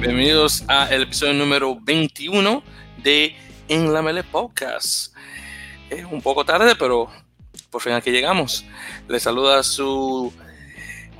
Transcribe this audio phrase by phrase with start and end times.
[0.00, 2.62] Bienvenidos al episodio número 21
[3.02, 3.36] de
[3.68, 5.14] En la Mele Podcast.
[5.88, 7.08] Es un poco tarde, pero
[7.70, 8.64] por fin aquí llegamos.
[9.06, 10.32] Les saluda su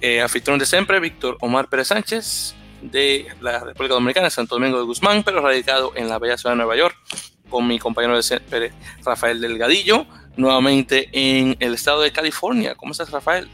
[0.01, 4.85] eh, anfitrión de siempre, Víctor Omar Pérez Sánchez, de la República Dominicana, Santo Domingo de
[4.87, 6.97] Guzmán, pero radicado en la bella ciudad de Nueva York,
[7.49, 8.73] con mi compañero de siempre,
[9.05, 10.05] Rafael Delgadillo,
[10.37, 12.75] nuevamente en el estado de California.
[12.75, 13.49] ¿Cómo estás, Rafael?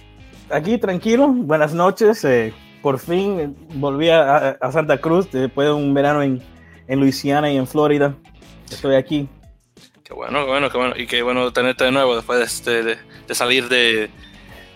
[0.51, 2.25] Aquí tranquilo, buenas noches.
[2.25, 6.43] Eh, por fin volví a, a, Santa Cruz después de un verano en,
[6.89, 8.17] en Luisiana y en Florida.
[8.71, 9.29] Estoy aquí.
[10.03, 10.95] Qué bueno, qué bueno, qué bueno.
[10.97, 14.11] Y qué bueno tenerte de nuevo después de, este, de, de salir de,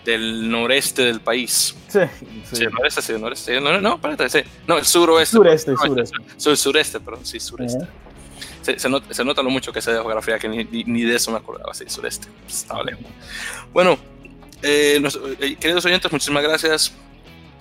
[0.05, 1.75] del noreste del país.
[1.89, 2.55] Sí, sí.
[2.55, 3.59] sí el noreste, sí, el noreste.
[3.59, 4.39] No, no, espérate, sí.
[4.67, 5.35] No, el suroeste.
[5.35, 6.17] Sureste, no, sureste.
[6.37, 7.79] Sur, sureste, perdón, sí, sureste.
[7.79, 8.05] Uh -huh.
[8.65, 11.15] Se, se, nota, se, nota, lo mucho que sé de geografía, que ni, ni, de
[11.15, 12.27] eso me acordaba, sí, sureste.
[12.47, 13.05] Estaba lejos.
[13.71, 13.97] Bueno,
[14.61, 16.93] eh, nos, eh, queridos oyentes, muchísimas gracias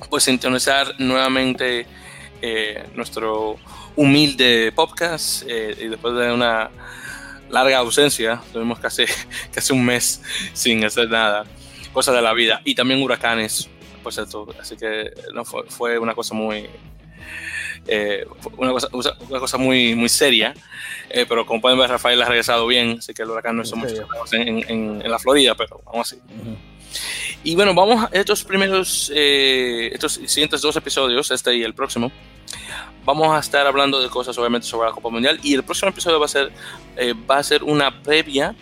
[0.08, 1.86] por sintonizar nuevamente
[2.42, 3.56] eh, nuestro
[3.96, 5.44] humilde podcast.
[5.48, 6.70] Eh, y después de una
[7.48, 9.04] larga ausencia, tuvimos casi,
[9.54, 11.44] casi un mes sin hacer nada
[11.92, 13.68] cosas de la vida y también huracanes,
[14.02, 14.48] por cierto.
[14.60, 16.68] Así que no fue, fue una cosa muy.
[17.86, 20.54] Eh, una, cosa, una cosa muy, muy seria,
[21.10, 23.76] eh, pero como pueden ver, Rafael ha regresado bien, así que el huracán no hizo
[23.76, 26.20] mucho en, en, en, la Florida, pero vamos así.
[26.28, 26.74] Uh -huh.
[27.42, 32.10] Y bueno, vamos a estos primeros, eh, estos siguientes dos episodios, este y el próximo,
[33.04, 36.18] vamos a estar hablando de cosas obviamente sobre la Copa Mundial y el próximo episodio
[36.18, 36.52] va a ser,
[36.96, 38.54] eh, va a ser una previa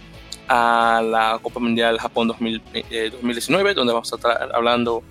[0.49, 5.05] a la Copa Mundial Japón 2000, eh, 2019, donde vamos a estar hablando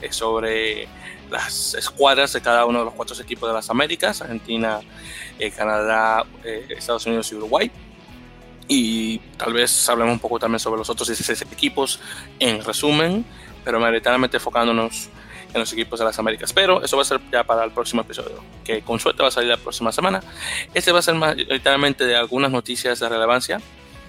[0.00, 0.88] eh, sobre
[1.30, 4.80] las escuadras de cada uno de los cuatro equipos de las Américas, Argentina,
[5.38, 7.70] eh, Canadá, eh, Estados Unidos y Uruguay.
[8.66, 12.00] Y tal vez hablemos un poco también sobre los otros 16 equipos
[12.38, 13.24] en resumen,
[13.64, 15.08] pero mayoritariamente enfocándonos
[15.52, 16.52] en los equipos de las Américas.
[16.52, 19.32] Pero eso va a ser ya para el próximo episodio, que con suerte va a
[19.32, 20.22] salir la próxima semana.
[20.74, 23.60] Este va a ser mayoritariamente de algunas noticias de relevancia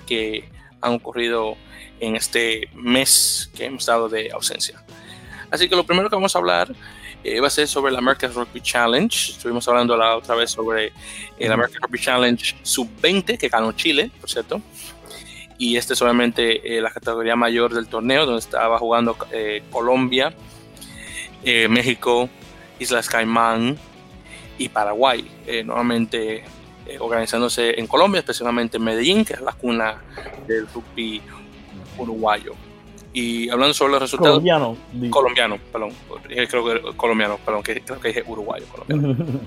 [0.05, 0.49] que
[0.81, 1.55] han ocurrido
[1.99, 4.83] en este mes que hemos dado de ausencia.
[5.51, 6.73] Así que lo primero que vamos a hablar
[7.23, 9.31] eh, va a ser sobre la American Rugby Challenge.
[9.31, 10.93] Estuvimos hablando la otra vez sobre
[11.37, 14.61] el American Rugby Challenge Sub-20 que ganó Chile, por cierto.
[15.57, 20.33] Y este es obviamente eh, la categoría mayor del torneo, donde estaba jugando eh, Colombia,
[21.69, 22.29] México,
[22.79, 23.77] Islas Caimán
[24.57, 25.25] y Paraguay.
[25.65, 26.43] nuevamente
[26.99, 30.01] organizándose en Colombia, especialmente en Medellín, que es la cuna
[30.47, 31.21] del rugby
[31.97, 32.55] uruguayo.
[33.11, 34.39] Y hablando sobre los resultados.
[34.39, 34.77] Colombiano.
[35.09, 35.91] Colombiano, perdón.
[36.27, 38.65] Creo que colombiano, perdón, que, creo que dije uruguayo.
[38.67, 39.41] Colombiano.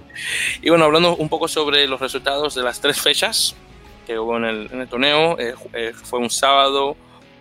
[0.63, 3.55] y bueno, hablando un poco sobre los resultados de las tres fechas
[4.07, 5.39] que hubo en el, en el torneo.
[5.39, 6.97] Eh, eh, fue un sábado,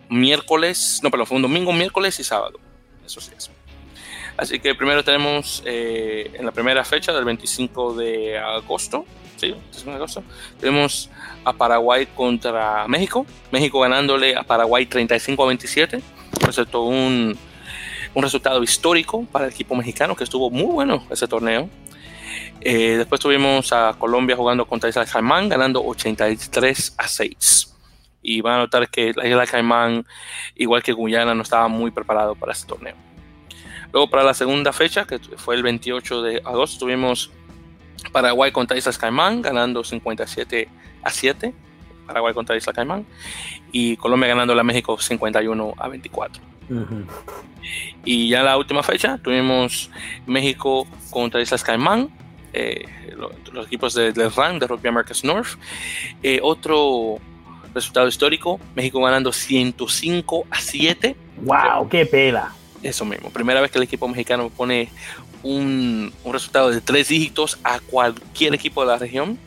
[0.10, 2.60] miércoles, no, perdón, fue un domingo, miércoles y sábado.
[3.06, 3.50] Eso sí es.
[4.38, 9.06] Así que primero tenemos eh, en la primera fecha del 25 de agosto,
[9.42, 10.24] sí, 25 de agosto,
[10.60, 11.10] tenemos
[11.44, 13.26] a Paraguay contra México.
[13.52, 16.02] México ganándole a Paraguay 35 a 27.
[16.40, 17.38] Por cierto, un,
[18.14, 21.70] un resultado histórico para el equipo mexicano que estuvo muy bueno ese torneo.
[22.62, 27.76] Eh, después tuvimos a Colombia jugando contra Isla Caimán, ganando 83 a 6.
[28.22, 30.06] Y van a notar que la Isla Caimán,
[30.56, 32.96] igual que Guyana, no estaba muy preparado para este torneo.
[33.92, 37.32] Luego, para la segunda fecha, que fue el 28 de agosto, tuvimos
[38.12, 40.70] Paraguay contra Islas Caimán, ganando 57
[41.04, 41.54] a 7.
[42.08, 43.06] Paraguay contra Isla Caimán.
[43.72, 46.44] Y Colombia ganando a México 51 a 24.
[46.70, 47.06] Uh -huh.
[48.04, 49.90] Y ya la última fecha tuvimos
[50.26, 52.10] México contra Islas Caimán,
[52.54, 52.86] eh,
[53.16, 55.58] los, los, equipos del de RAN, de Rugby Americas North.
[56.24, 57.20] Eh, otro
[57.74, 61.16] resultado histórico, México ganando 105 a 7.
[61.38, 61.90] ¡Wow!
[61.90, 62.54] ¡Qué pela!
[62.84, 64.90] Eso mismo, primera vez que el equipo mexicano pone
[65.44, 69.38] un, un resultado de tres dígitos a cualquier equipo de la región,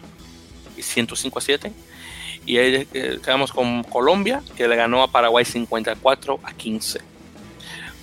[0.78, 1.72] 105 a 7.
[2.46, 7.14] Y ahí quedamos con Colombia, que le ganó a Paraguay 54 a 15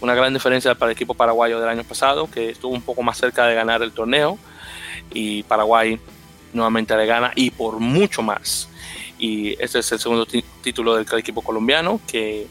[0.02, 3.18] una gran diferencia para el equipo paraguayo del año pasado, que estuvo un poco más
[3.18, 4.38] cerca de ganar el torneo,
[5.14, 6.00] y Paraguay
[6.54, 8.68] nuevamente le gana y por mucho más.
[9.20, 12.48] Y este es el segundo título del equipo colombiano, que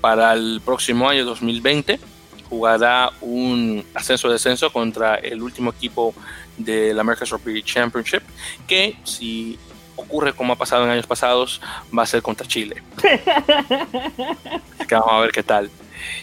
[0.00, 1.98] para el próximo año 2020
[2.56, 6.14] jugará un ascenso-descenso contra el último equipo
[6.56, 8.22] de la American Rugby Championship,
[8.66, 9.58] que si
[9.94, 11.60] ocurre como ha pasado en años pasados,
[11.96, 12.82] va a ser contra Chile.
[12.96, 15.70] Así que vamos a ver qué tal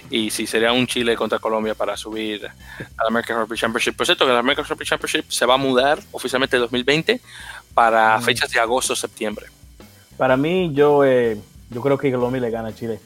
[0.10, 3.96] y si sería un Chile contra Colombia para subir a la American Rugby Championship.
[3.96, 7.22] Por cierto, que la American Rugby Championship se va a mudar oficialmente en 2020
[7.74, 9.48] para fechas de agosto-septiembre.
[10.18, 11.38] Para mí, yo, eh,
[11.70, 13.00] yo creo que Colombia le gana a Chile.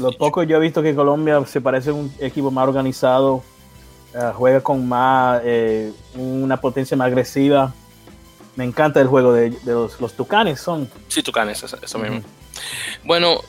[0.00, 3.42] Lo poco yo he visto que Colombia se parece a un equipo más organizado,
[4.14, 7.74] uh, juega con más, eh, una potencia más agresiva.
[8.56, 10.90] Me encanta el juego de, de los, los, Tucanes, son.
[11.08, 12.20] Sí, Tucanes, eso, eso mismo.
[13.04, 13.40] Bueno,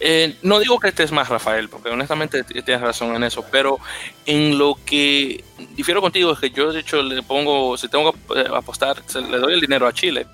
[0.00, 3.78] eh, no digo que estés más, Rafael, porque honestamente tienes razón en eso, pero
[4.26, 5.44] en lo que
[5.76, 9.54] difiero contigo es que yo, de hecho, le pongo, si tengo que apostar, le doy
[9.54, 10.26] el dinero a Chile.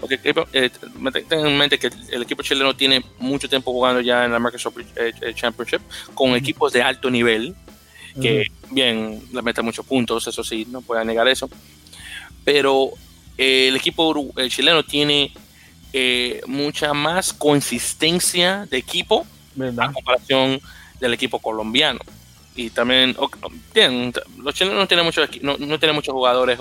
[0.00, 0.70] Porque eh,
[1.28, 4.78] ten en mente que el equipo chileno tiene mucho tiempo jugando ya en la Microsoft
[4.96, 5.80] eh, Championship
[6.14, 7.54] con equipos de alto nivel,
[8.20, 8.74] que uh -huh.
[8.74, 11.48] bien, le meten muchos puntos, eso sí, no puedo negar eso.
[12.44, 12.90] Pero
[13.36, 15.32] el equipo chileno tiene
[15.92, 19.86] eh, mucha más consistencia de equipo ¿verdad?
[19.90, 20.60] a comparación
[21.00, 22.00] del equipo colombiano.
[22.54, 23.14] Y también,
[23.74, 26.58] bien, los chilenos no tienen muchos, no, no tienen muchos jugadores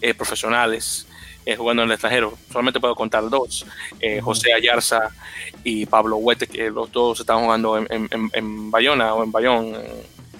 [0.00, 1.06] eh, profesionales
[1.46, 2.36] eh, jugando en el extranjero.
[2.50, 3.64] Solamente puedo contar dos:
[4.00, 5.08] eh, José Ayarza
[5.64, 9.74] y Pablo Huete, que los dos están jugando en, en, en Bayona o en Bayón.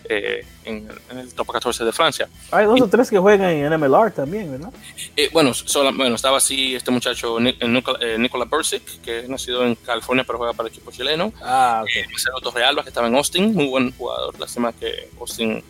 [0.08, 2.28] Eh, en, en, el top 14 de Francia.
[2.50, 4.72] Hay dos y, o tres que juegan en MLR también, ¿verdad?
[5.16, 9.64] Eh, bueno, solo, bueno, estaba así este muchacho Nicola, eh, Nicola Bursic, que es nacido
[9.64, 11.32] en California pero juega para el equipo chileno.
[11.42, 12.02] Ah, okay.
[12.02, 14.38] eh, Marcelo Torrealba, que estaba en Austin, muy buen jugador.
[14.38, 15.62] Lástima que Austin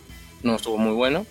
[0.43, 1.25] no estuvo muy bueno.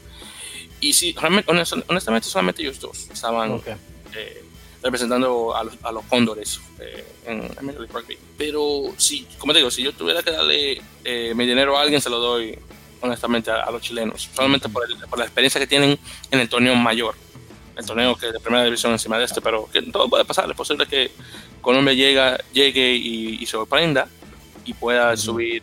[0.80, 3.74] Y sí, realmente, honestamente, solamente ellos dos estaban okay.
[4.16, 4.44] Eh,
[4.82, 8.18] representando a los, a los cóndores eh, en Major League Rugby.
[8.38, 12.00] Pero sí, como te digo, si yo tuviera que darle eh, mi dinero a alguien,
[12.00, 12.58] se lo doy
[13.00, 15.98] honestamente a, a los chilenos, solamente por, el, por, la experiencia que tienen
[16.30, 17.14] en el torneo mayor,
[17.76, 20.50] el torneo que es de primera división encima de este, pero que todo puede pasar,
[20.50, 21.10] es posible que
[21.60, 24.08] Colombia llega, llegue y, y sorprenda
[24.64, 25.62] y pueda subir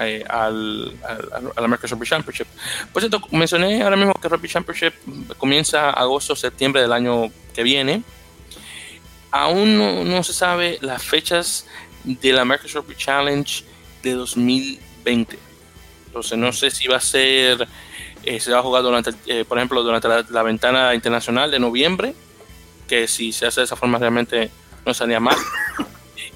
[0.00, 2.46] eh, al, al, al, American Rugby Championship.
[2.92, 4.94] Por cierto, mencioné ahora mismo que Rugby Championship
[5.38, 8.02] comienza agosto, septiembre del año que viene.
[9.30, 11.66] Aún no, no se sabe las fechas
[12.04, 13.64] del American Rugby Challenge
[14.02, 15.38] de 2020
[16.14, 17.66] entonces no sé si va a ser,
[18.22, 21.58] eh, se va a jugar durante, eh, por ejemplo, durante la, la, ventana internacional de
[21.58, 22.14] noviembre,
[22.86, 24.48] que si se hace de esa forma realmente
[24.86, 25.36] no sería mal.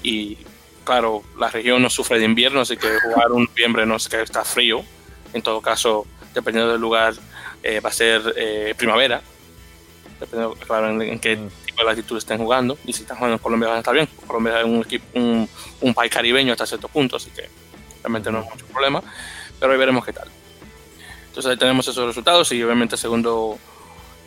[0.03, 0.37] Y
[0.89, 4.21] claro, la región no sufre de invierno, así que jugar un noviembre no es que
[4.21, 4.83] está frío.
[5.33, 7.13] En todo caso, dependiendo del lugar,
[7.61, 8.21] eh, va a ser
[8.75, 9.21] primavera.
[10.19, 11.49] Dependiendo, claro, en, en qué mm.
[11.65, 12.77] tipo de latitud estén jugando.
[12.85, 14.07] Y si están jugando en Colombia van a estar bien.
[14.25, 15.47] Colombia es un, equipo, un,
[15.81, 17.47] un país caribeño hasta cierto punto, así que
[18.01, 19.03] realmente no es mucho problema
[19.59, 20.27] pero ahí veremos qué tal.
[21.27, 23.59] Entonces ahí tenemos esos resultados y obviamente el segundo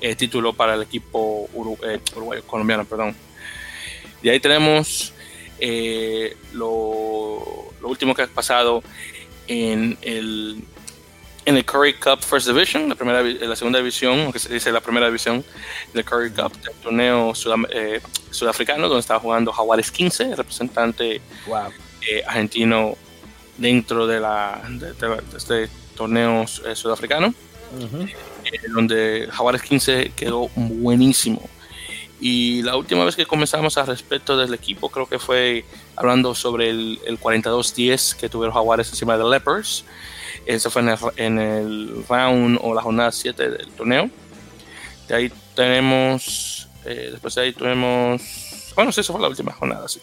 [0.00, 3.16] eh, título para el equipo Uru eh, uruguayo, colombiano, perdón.
[4.22, 5.12] Y ahí tenemos
[5.64, 7.38] eh, lo,
[7.80, 8.82] lo, último que ha pasado
[9.46, 10.64] en el,
[11.44, 14.80] en el Curry Cup First Division, la, primera, la segunda división, aunque se dice la
[14.80, 15.44] primera división
[15.94, 18.00] del Curry Cup, del torneo sudam, eh,
[18.32, 21.70] sudafricano, donde estaba jugando Jaguares 15, representante wow.
[22.26, 22.96] argentino
[23.56, 28.10] dentro de, la, de, de, de este torneo eh, sudafricano, uh -huh.
[28.10, 31.48] eh, donde Jaguares 15 quedó buenísimo.
[32.24, 35.64] Y la última vez que comenzamos al respecto del equipo, creo que fue
[35.96, 39.84] hablando sobre el, el 42-10 que tuvieron Jaguares encima de Lepers.
[40.46, 44.08] Eso fue en el, en el, round o la jornada 7 del torneo.
[45.08, 48.22] De ahí tenemos, eh, después de ahí tuvimos,
[48.76, 49.98] bueno, sí, eso fue la última jornada, sí.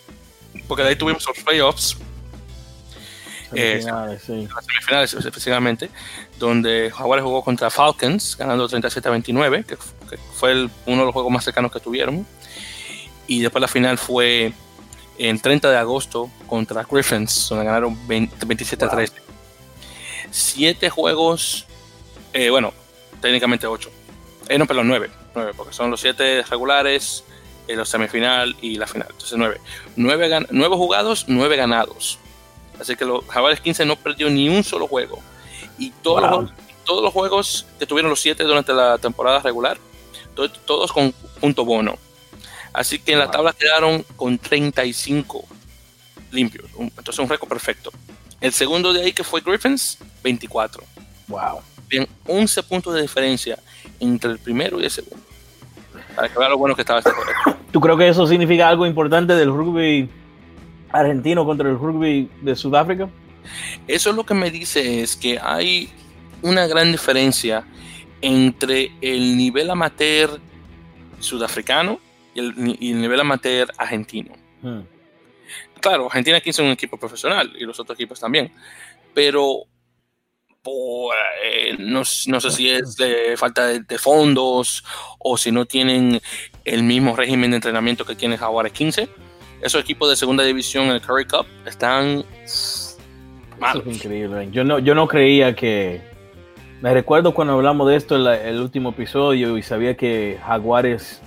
[0.67, 1.95] Porque de ahí tuvimos los playoffs
[3.49, 4.47] Semifinales, eh, sí.
[4.53, 5.89] las semifinales específicamente,
[6.37, 11.05] donde Jaguares jugó contra Falcons, ganando 37 a 29, que, que, fue el, uno de
[11.05, 12.25] los juegos más cercanos que tuvieron.
[13.27, 14.53] Y después la final fue
[15.17, 18.93] el 30 de agosto contra Griffins, donde ganaron 20, 27 wow.
[18.93, 19.13] a 13.
[20.31, 21.65] Siete juegos,
[22.33, 22.73] eh, bueno,
[23.21, 23.89] técnicamente ocho.
[24.47, 27.23] Eh, no, perdón, nueve, nueve, porque son los siete regulares,
[27.67, 29.07] eh, los semifinal y la final.
[29.09, 29.59] Entonces, nueve.
[29.95, 32.19] Nueve, nueve jugados, nueve ganados
[32.79, 35.19] Así que los Jaguares 15 no perdió ni un solo juego.
[35.77, 36.41] Y todos, wow.
[36.41, 36.51] los,
[36.85, 39.77] todos los juegos que tuvieron los 7 durante la temporada regular,
[40.35, 41.97] to todos con punto bono.
[42.73, 43.27] Así que en wow.
[43.27, 45.45] la tabla quedaron con 35
[46.31, 46.65] limpios.
[46.77, 47.91] Entonces un récord perfecto.
[48.41, 50.83] El segundo de ahí que fue Griffins, 24.
[51.27, 51.61] Wow.
[51.87, 53.59] Bien, 11 puntos de diferencia
[53.99, 55.23] entre el primero y el segundo.
[56.15, 57.31] Para que vean lo bueno que estaba este juego.
[57.71, 60.09] ¿Tú crees que eso significa algo importante del rugby
[60.91, 63.09] argentino contra el rugby de Sudáfrica?
[63.87, 65.89] Eso es lo que me dice es que hay
[66.41, 67.65] una gran diferencia
[68.21, 70.39] entre el nivel amateur
[71.19, 71.99] sudafricano
[72.33, 74.33] y el, y el nivel amateur argentino.
[74.61, 74.81] Hmm.
[75.79, 78.51] Claro, Argentina aquí es un equipo profesional y los otros equipos también,
[79.13, 79.63] pero
[80.61, 84.83] por, eh, no, no, sé si es de falta de, de, fondos
[85.19, 86.21] o si no tienen
[86.65, 89.07] el mismo régimen de entrenamiento que tiene Jaguares 15
[89.61, 92.97] esos equipos de segunda división en el Curry Cup están Eso
[93.85, 94.49] es increíble.
[94.51, 96.01] Yo no, yo no creía que.
[96.81, 101.21] Me recuerdo cuando hablamos de esto en el último episodio y sabía que Jaguares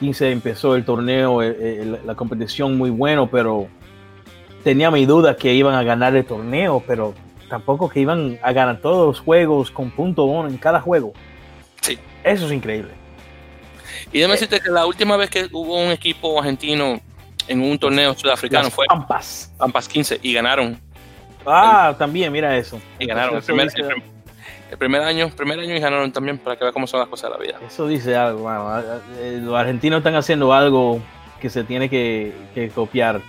[0.00, 3.68] 15 empezó el torneo, la competición muy bueno, pero
[4.64, 7.14] tenía mi duda que iban a ganar el torneo, pero
[7.50, 11.12] tampoco que iban a ganar todos los juegos con punto uno en cada juego.
[11.82, 11.98] Sí.
[12.24, 12.92] Eso es increíble.
[14.12, 17.00] Y déjame decirte que la última vez que hubo un equipo argentino
[17.48, 19.52] en un torneo sudafricano fue Pampas.
[19.58, 20.80] Pampas 15 y ganaron.
[21.46, 22.80] Ah, también, mira eso.
[22.98, 23.68] Y ganaron el primer,
[24.70, 27.30] el, primer, año, primer año y ganaron también para que vea cómo son las cosas
[27.30, 27.58] de la vida.
[27.66, 28.50] Eso dice algo,
[29.20, 31.00] eh, Los argentinos están haciendo algo
[31.40, 33.20] que se tiene que, copiar.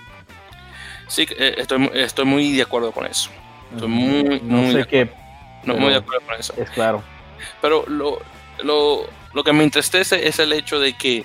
[1.08, 3.30] Sí, eh, estoy, estoy muy de acuerdo con eso.
[3.74, 5.10] Estoy muy, no muy sé qué.
[5.64, 6.54] No, muy de acuerdo con eso.
[6.58, 7.04] Es claro.
[7.62, 8.20] Pero lo,
[8.64, 11.24] lo, lo que me entristece es el hecho de que,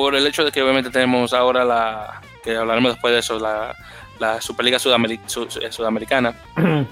[0.00, 3.74] por el hecho de que obviamente tenemos ahora la, que hablaremos después de eso, la,
[4.20, 6.34] la Superliga eh, Sudamericana,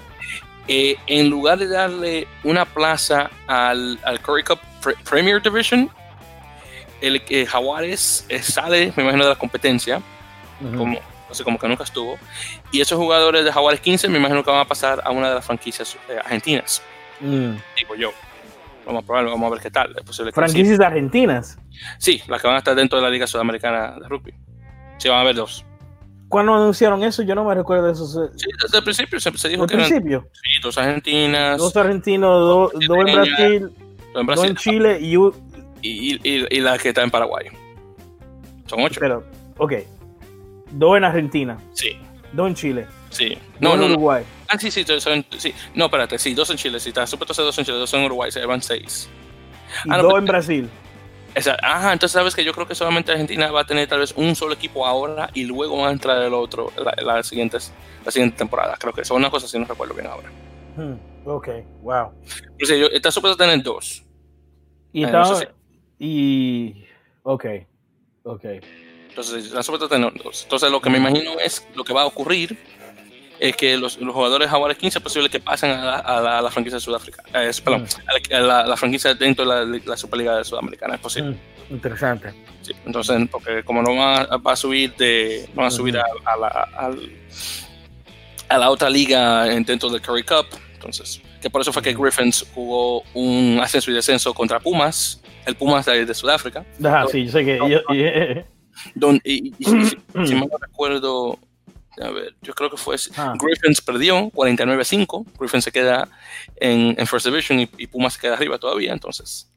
[0.67, 4.59] eh, en lugar de darle una plaza al, al Curry Cup
[5.09, 5.89] Premier Division,
[6.99, 10.01] el que Jaguares eh, sale, me imagino, de la competencia,
[10.75, 10.99] como,
[11.45, 12.19] como que nunca estuvo,
[12.73, 15.35] y esos jugadores de Jaguares 15 me imagino que van a pasar a una de
[15.35, 15.95] las franquicias
[16.25, 16.81] argentinas,
[17.21, 17.51] mm.
[17.77, 18.11] digo yo.
[18.87, 19.93] Vamos a probarlo, vamos a ver qué tal.
[20.33, 21.59] ¿Franquicias argentinas?
[21.97, 24.33] Sí, las que van a estar dentro de la Liga Sudamericana de Rugby.
[24.97, 25.65] Sí, van a haber dos.
[26.29, 27.21] ¿Cuándo anunciaron eso?
[27.21, 28.07] Yo no me recuerdo de eso.
[28.07, 30.19] Sí, desde el principio se, se dijo que principio?
[30.19, 31.57] Eran, sí, dos argentinas.
[31.57, 33.69] Dos argentinos, dos, en Brasil,
[34.13, 35.17] dos en, Chile y,
[35.81, 37.47] y, y, la que está en Paraguay.
[38.67, 39.01] Son ocho.
[39.01, 39.25] Pero,
[39.57, 39.73] ok.
[40.71, 41.57] Dos en Argentina.
[41.73, 41.97] Sí.
[42.31, 42.87] Dos en Chile.
[43.09, 43.37] Sí.
[43.59, 44.23] No, en Uruguay.
[44.47, 45.53] Ah, sí, sí, son, sí.
[45.73, 46.79] No, espérate, sí, dos en Chile.
[46.79, 49.09] Sí, está supuesto ser dos en Chile, dos en Uruguay, se van seis.
[49.85, 50.69] Y ah, dos en Brasil.
[51.61, 54.35] Ajá, entonces sabes que yo creo que solamente Argentina va a tener tal vez un
[54.35, 57.71] solo equipo ahora y luego va a entrar el otro la, la, siguientes,
[58.03, 58.75] la siguiente temporada.
[58.79, 60.29] Creo que son una cosa si no recuerdo bien ahora.
[60.75, 61.49] Hmm, ok,
[61.81, 62.11] wow.
[62.91, 64.03] está supuesto tener dos.
[64.93, 65.09] Y eh.
[65.99, 66.85] Y.
[67.23, 67.45] Ok,
[68.23, 68.45] ok.
[69.09, 70.43] Entonces, está supuesto tener dos.
[70.43, 72.57] Entonces, lo que me imagino es lo que va a ocurrir
[73.39, 76.51] es que los, los jugadores Jaguares 15 es posible que pasen a la, a la,
[76.51, 77.23] franquicia de Sudáfrica.
[77.33, 78.33] Eh, perdón, mm.
[78.33, 81.37] a, la, la, franquicia dentro de la, Superliga de Sudamericana, es posible.
[81.69, 82.33] Mm, interesante.
[82.61, 86.05] Sí, entonces, porque como no va, va a subir de, no va a subir a,
[86.39, 86.91] la,
[88.49, 92.45] a, la otra liga dentro del Curry Cup, entonces, que por eso fue que Griffins
[92.53, 96.65] jugó un ascenso y descenso contra Pumas, el Pumas de, de Sudáfrica.
[96.83, 97.57] Ajá, sí, yo sé que...
[97.57, 97.81] Yo,
[98.95, 99.89] donde, y, si,
[100.25, 101.39] si, mal no recuerdo,
[102.01, 102.95] a ver, yo creo que fue.
[103.17, 103.33] Ah.
[103.39, 105.25] Griffins perdió 49 5.
[105.39, 106.07] Griffins se queda
[106.55, 109.51] en, en First Division y, y, Pumas se queda arriba todavía, entonces.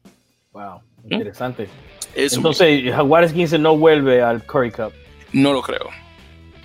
[0.51, 1.13] Wow, ¿Mm?
[1.13, 1.69] interesante.
[2.15, 4.93] entonces, Jaguares 15 no vuelve al Curry Cup.
[5.33, 5.89] No lo creo.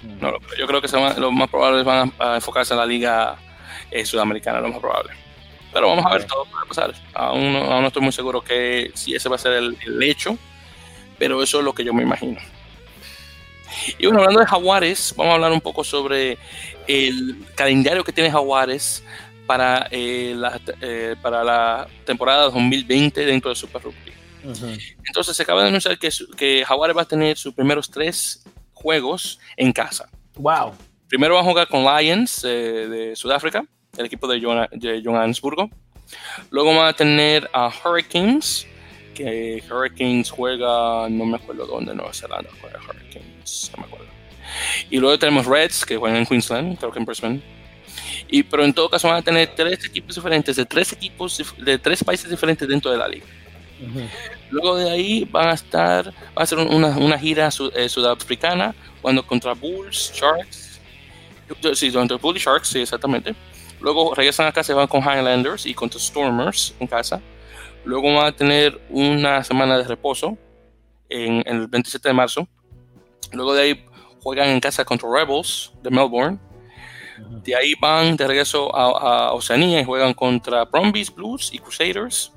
[0.02, 0.20] Mm.
[0.20, 0.58] No lo creo.
[0.58, 3.36] Yo creo que lo más probable es van a, enfocarse en la liga
[3.90, 5.12] eh, sudamericana, lo más probable.
[5.72, 6.94] Pero vamos a ver todo puede pasar.
[7.12, 10.02] Aún no, aún no, estoy muy seguro que si ese va a ser el, el
[10.02, 10.38] hecho,
[11.18, 12.40] pero eso es lo que yo me imagino.
[13.98, 16.38] Y bueno, hablando de Jaguares, vamos a hablar un poco sobre
[16.86, 19.02] el calendario que tiene Jaguares
[19.46, 24.12] para, eh, la, eh, para la temporada 2020 dentro de Super Rugby.
[25.04, 29.40] Entonces se acaba de anunciar que, que Jaguares va a tener sus primeros tres juegos
[29.56, 30.08] en casa.
[30.36, 30.74] Wow.
[31.08, 33.64] Primero va a jugar con Lions eh, de Sudáfrica,
[33.96, 34.40] el equipo de,
[35.04, 35.70] Johannesburgo.
[36.50, 38.66] Luego va a tener a Hurricanes,
[39.14, 43.35] que Hurricanes juega, no me acuerdo dónde, Nueva Zelanda juega Hurricanes,
[43.72, 44.06] no me acuerdo.
[44.90, 47.42] Y luego tenemos Reds, que juegan en Queensland, creo que en Brisbane.
[48.28, 51.78] Y, pero en todo caso van a tener tres equipos diferentes, de tres equipos de
[51.78, 53.26] tres países diferentes dentro de la liga.
[54.50, 59.26] Luego de ahí van a estar, va a ser una, una gira eh, sudafricana, cuando
[59.26, 60.80] contra Bulls, Sharks,
[61.74, 63.34] sí, contra Bulls y Sharks, sí, exactamente.
[63.80, 67.20] Luego regresan acá, se van con Highlanders y contra Stormers en casa.
[67.84, 70.36] Luego van a tener una semana de reposo
[71.08, 72.48] en, el 27 de marzo.
[73.32, 73.84] Luego de ahí
[74.22, 76.38] juegan en casa contra Rebels de Melbourne.
[77.42, 82.32] De ahí van de regreso a, Oceanía y juegan contra Brumbies Blues y Crusaders.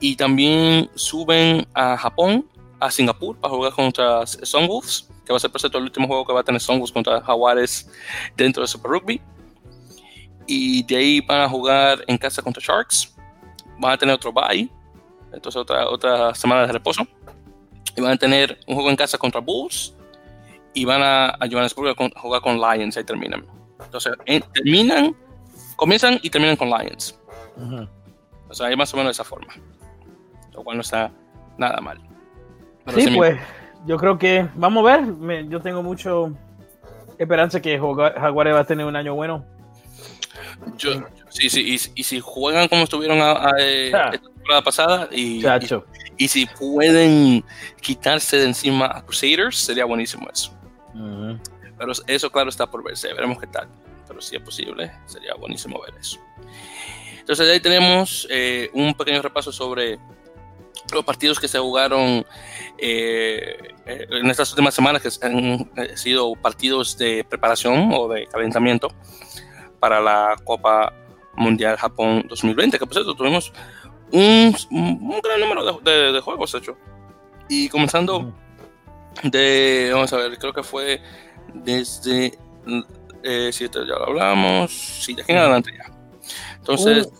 [0.00, 2.48] Y también suben a Japón,
[2.80, 4.24] a Singapur, para jugar contra
[4.66, 6.92] Wolves, que va a ser por cierto el último juego que va a tener Wolves
[6.92, 7.90] contra Jaguares
[8.36, 9.20] dentro de Super Rugby.
[10.46, 13.18] Y de ahí van a jugar en casa contra Sharks
[13.78, 14.68] van a tener otro bye,
[15.32, 17.06] entonces otra, otra semana de reposo,
[17.98, 19.94] y van a tener un juego en casa contra Bulls,
[20.72, 23.44] y van a, a a jugar con Lions, ahí terminan.
[23.84, 24.12] Entonces,
[24.54, 25.16] terminan,
[25.76, 27.18] comienzan y terminan con Lions.
[28.48, 29.52] O sea, hay más o menos de esa forma,
[30.52, 31.10] lo cual no está
[31.56, 32.00] nada mal.
[32.94, 33.38] sí, pues,
[33.86, 36.32] yo creo que, vamos a ver, yo tengo mucho
[37.18, 39.44] esperanza que Jaguares va a tener un año bueno
[40.76, 44.10] Yo, sí, sí, y, si juegan como estuvieron a, a, eh, ah.
[44.12, 45.68] la temporada pasada y, y,
[46.18, 47.44] y, si pueden
[47.80, 50.52] quitarse de encima a Crusaders, sería buenísimo eso.
[51.78, 53.12] Pero eso, claro, está por verse.
[53.12, 53.68] Veremos qué tal.
[54.06, 56.18] Pero si es posible, sería buenísimo ver eso.
[57.20, 59.98] Entonces, ahí tenemos eh, un pequeño repaso sobre
[60.92, 62.24] los partidos que se jugaron
[62.78, 68.88] eh, eh, en estas últimas semanas, que han sido partidos de preparación o de calentamiento
[69.78, 70.92] para la Copa
[71.36, 73.52] Mundial Japón 2020, que por cierto tuvimos
[74.12, 76.76] un, un gran número de, de, juegos hecho.
[77.48, 78.32] Y comenzando
[79.22, 81.00] de, vamos a ver, creo que fue
[81.54, 82.38] desde
[83.22, 85.92] eh, siete, ya lo hablamos, sí, de aquí en adelante ya.
[86.56, 87.10] Entonces,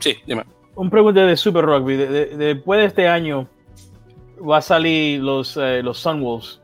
[0.00, 0.44] sí, dime.
[0.74, 3.48] Un pregunta de Super Rugby, después de este año
[4.38, 6.60] va a salir los, eh, los Sunwolves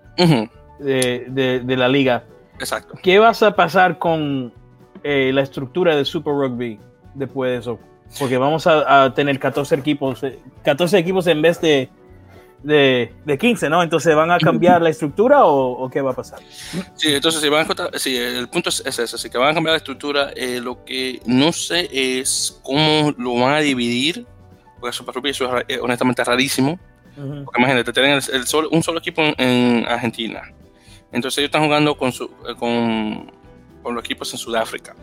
[0.81, 2.25] de, de, la liga.
[2.59, 2.95] Exacto.
[3.03, 4.53] ¿Qué vas a pasar con
[5.05, 6.81] eh, la estructura de Super Rugby
[7.15, 7.79] después de eso?
[8.19, 10.21] Porque vamos a, a tener 14 equipos,
[10.65, 11.89] 14 equipos en vez de
[12.63, 13.83] de, de 15, ¿no?
[13.83, 16.41] Entonces, ¿van a cambiar la estructura o, qué va a pasar?
[16.95, 19.73] Sí, entonces, si van a, sí, el punto es, ese, así que van a cambiar
[19.73, 20.31] la estructura.
[20.37, 24.27] Eh, lo que no sé es cómo lo van a dividir,
[24.79, 26.79] porque Super Rugby eso es eh, honestamente rarísimo.
[27.17, 30.43] Porque imagínate, tienen el, un solo equipo en, Argentina.
[31.13, 33.31] Entonces, ellos están jugando con, su, eh, con,
[33.83, 34.95] con los equipos en Sudáfrica.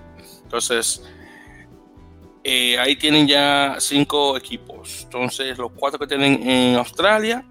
[0.43, 1.03] Entonces,
[2.49, 5.01] eh, ahí tienen ya cinco equipos.
[5.03, 7.43] Entonces, los cuatro que tienen en Australia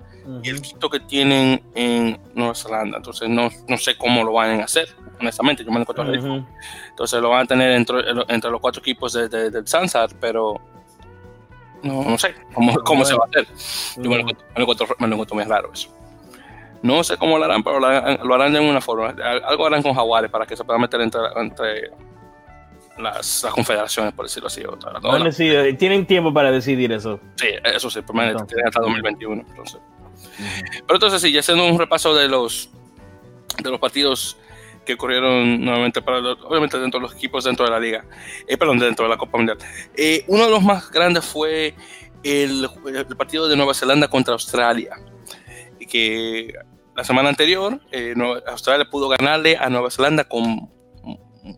[0.43, 2.97] y el quinto que tienen en Nueva Zelanda.
[2.97, 4.89] Entonces, no, no sé cómo lo van a hacer,
[5.21, 5.63] honestamente.
[5.63, 6.47] Yo me encuentro uh
[6.89, 10.59] Entonces, lo van a tener entre, entre los cuatro equipos de, del Sansar, pero
[11.83, 13.47] no, no sé cómo, cómo se va a hacer.
[14.03, 14.47] Yo me lo, encuentro,
[14.99, 15.95] me lo encuentro muy raro eso.
[16.81, 19.15] No sé cómo lo harán, pero lo harán, lo harán de una forma.
[19.45, 21.91] Algo harán con jaguares para que se pueda meter entre, entre
[22.99, 24.63] las, confederaciones, por decirlo así.
[25.39, 27.21] Eh, tienen tiempo para decidir eso.
[27.37, 29.45] Sí, eso sí, permanente, tienen hasta 2021.
[29.49, 29.81] Entonces.
[30.39, 32.71] Pero entonces sí, ya haciendo un repaso de los,
[33.63, 34.37] de los partidos
[34.85, 38.05] que ocurrieron nuevamente para obviamente dentro de los equipos dentro de la liga,
[38.47, 39.59] eh, perdón, dentro de la Copa Mundial.
[39.97, 41.75] Eh, uno de los más grandes fue
[42.23, 44.97] el, el, partido de Nueva Zelanda contra Australia,
[45.91, 46.55] que
[46.95, 48.15] la semana anterior eh,
[48.47, 50.71] Australia pudo ganarle a Nueva Zelanda con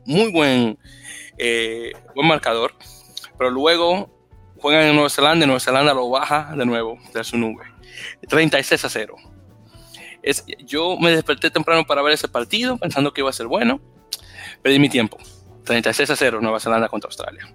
[0.05, 0.79] muy buen
[1.39, 2.75] eh, buen marcador,
[3.37, 4.11] pero luego
[4.61, 7.65] juegan en Nueva Zelanda y Nueva Zelanda lo baja de nuevo de su nube.
[8.29, 9.17] 36 a 0.
[10.23, 13.81] Es, yo me desperté temprano para ver ese partido pensando que iba a ser bueno.
[14.63, 15.17] Perdí mi tiempo.
[15.65, 17.47] 36 a 0 Nueva Zelanda contra Australia.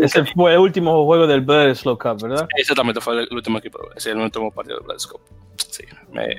[0.00, 2.48] ese fue el último juego del Bledisloe Cup, ¿verdad?
[2.56, 5.20] Exactamente, fue el último equipo, ese el último partido del Bledisloe Cup.
[5.70, 6.34] Sí, me,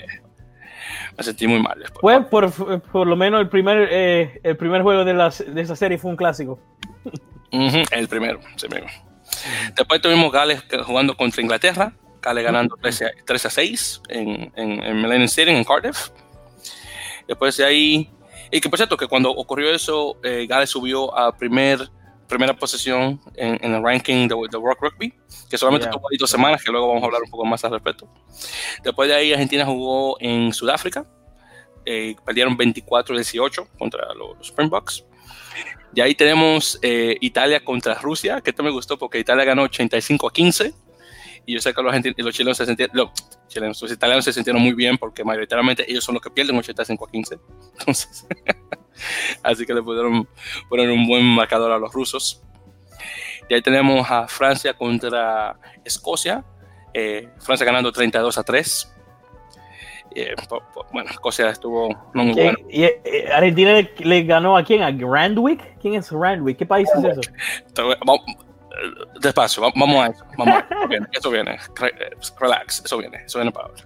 [1.18, 2.00] me sentí muy mal después.
[2.02, 5.76] Pues por, por lo menos el primer, eh, el primer juego de, las, de esa
[5.76, 6.60] serie fue un clásico.
[7.52, 8.88] el primero, sí mismo.
[9.76, 14.84] Después tuvimos Gales jugando contra Inglaterra, Gales ganando 13 a, 3 a 6 en, en,
[14.84, 16.10] en Millennium Stadium, en Cardiff.
[17.28, 18.10] Después de ahí,
[18.52, 21.90] y que por cierto, que cuando ocurrió eso, eh, Gales subió a primer
[22.30, 25.14] primera posición en, en el ranking de, de, World Rugby,
[25.50, 25.92] que solamente yeah.
[25.92, 28.08] tuvo ahí dos semanas, que luego vamos a hablar un poco más al respecto.
[28.84, 31.06] Después de ahí, Argentina jugó en Sudáfrica,
[31.86, 35.06] eh, perdieron 24-18 contra los, los, Springboks.
[35.92, 40.28] De ahí tenemos eh, Italia contra Rusia, que esto me gustó porque Italia ganó 85
[40.28, 40.74] a 15.
[41.48, 43.10] Y yo sé que los, los chilenos se sintieron, los,
[43.48, 47.06] chilenos, los italianos se sintieron muy bien porque mayoritariamente ellos son los que pierden 85
[47.06, 47.40] a 15.
[47.80, 48.28] Entonces,
[49.44, 50.28] Así que le pudieron
[50.70, 52.44] poner un buen marcador a los rusos.
[53.50, 56.44] Y ahí tenemos a Francia contra Escocia.
[56.94, 58.96] Eh, Francia ganando 32 a 3.
[60.16, 60.34] Eh,
[60.92, 62.58] bueno, Escocia estuvo no muy bueno.
[62.70, 64.82] ¿Y, eh, Argentina le, le, ganó a quién?
[64.82, 65.78] ¿A Randwick?
[65.80, 66.58] ¿Quién es Randwick?
[66.58, 67.22] ¿Qué país es eso?
[69.20, 70.26] Despacio, vamos a eso.
[70.38, 70.88] Vamos a eso.
[70.88, 71.60] Viene, eso viene.
[72.40, 73.24] Relax, eso viene.
[73.26, 73.84] Eso viene para ahora.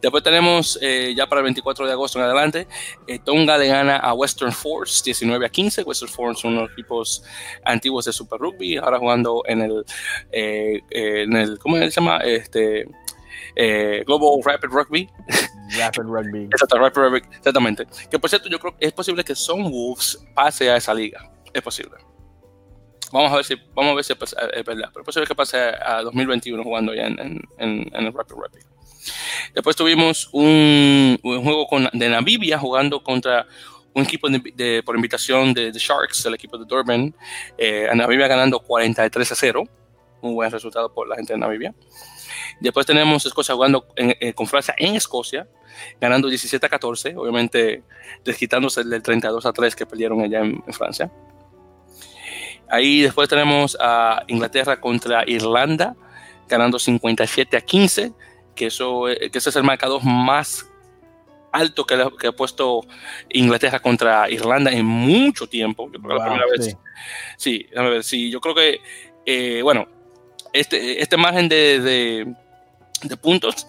[0.00, 2.66] Después tenemos eh, ya para el 24 de agosto en adelante,
[3.06, 5.82] eh, Tonga le gana a Western Force 19 a 15.
[5.82, 7.22] Western Force son unos equipos
[7.64, 9.84] antiguos de Super Rugby, ahora jugando en el,
[10.32, 12.18] eh, en el ¿cómo se llama?
[12.18, 12.86] Este,
[13.56, 15.08] eh, Global Rapid Rugby.
[15.76, 16.44] Rapid Rugby.
[16.50, 17.86] Exacto, Rapid Rugby, exactamente.
[18.10, 21.30] Que por cierto, yo creo que es posible que Son Wolves pase a esa liga.
[21.52, 21.96] Es posible.
[23.12, 24.90] Vamos a ver si, vamos a ver si es verdad.
[24.92, 28.60] Pero posible que pase a 2021 jugando ya en, en, en el Rapid Rugby.
[29.54, 33.46] Después tuvimos un, un juego con, de Namibia jugando contra
[33.94, 37.14] un equipo de, de, por invitación de, de, Sharks, el equipo de Durban.
[37.58, 39.64] Eh, Namibia ganando 43 a 0.
[40.22, 41.74] Un buen resultado por la gente de Namibia.
[42.60, 45.48] Después tenemos Escocia jugando en, eh, con Francia en Escocia,
[45.98, 47.82] ganando 17 a 14, obviamente
[48.22, 51.10] desquitándose del 32 a 3 que perdieron allá en, en Francia.
[52.70, 55.96] Ahí después tenemos a Inglaterra contra Irlanda,
[56.48, 58.12] ganando 57 a 15,
[58.54, 60.66] que, eso, que ese es el marcador más
[61.52, 62.82] alto que, que, ha puesto
[63.28, 65.90] Inglaterra contra Irlanda en mucho tiempo.
[65.92, 66.76] Yo creo que la primera vez.
[67.36, 68.04] Sí, déjame ver.
[68.04, 68.80] Sí, yo creo que,
[69.26, 69.86] eh, bueno,
[70.52, 72.34] este, este margen de, de,
[73.02, 73.66] de, puntos,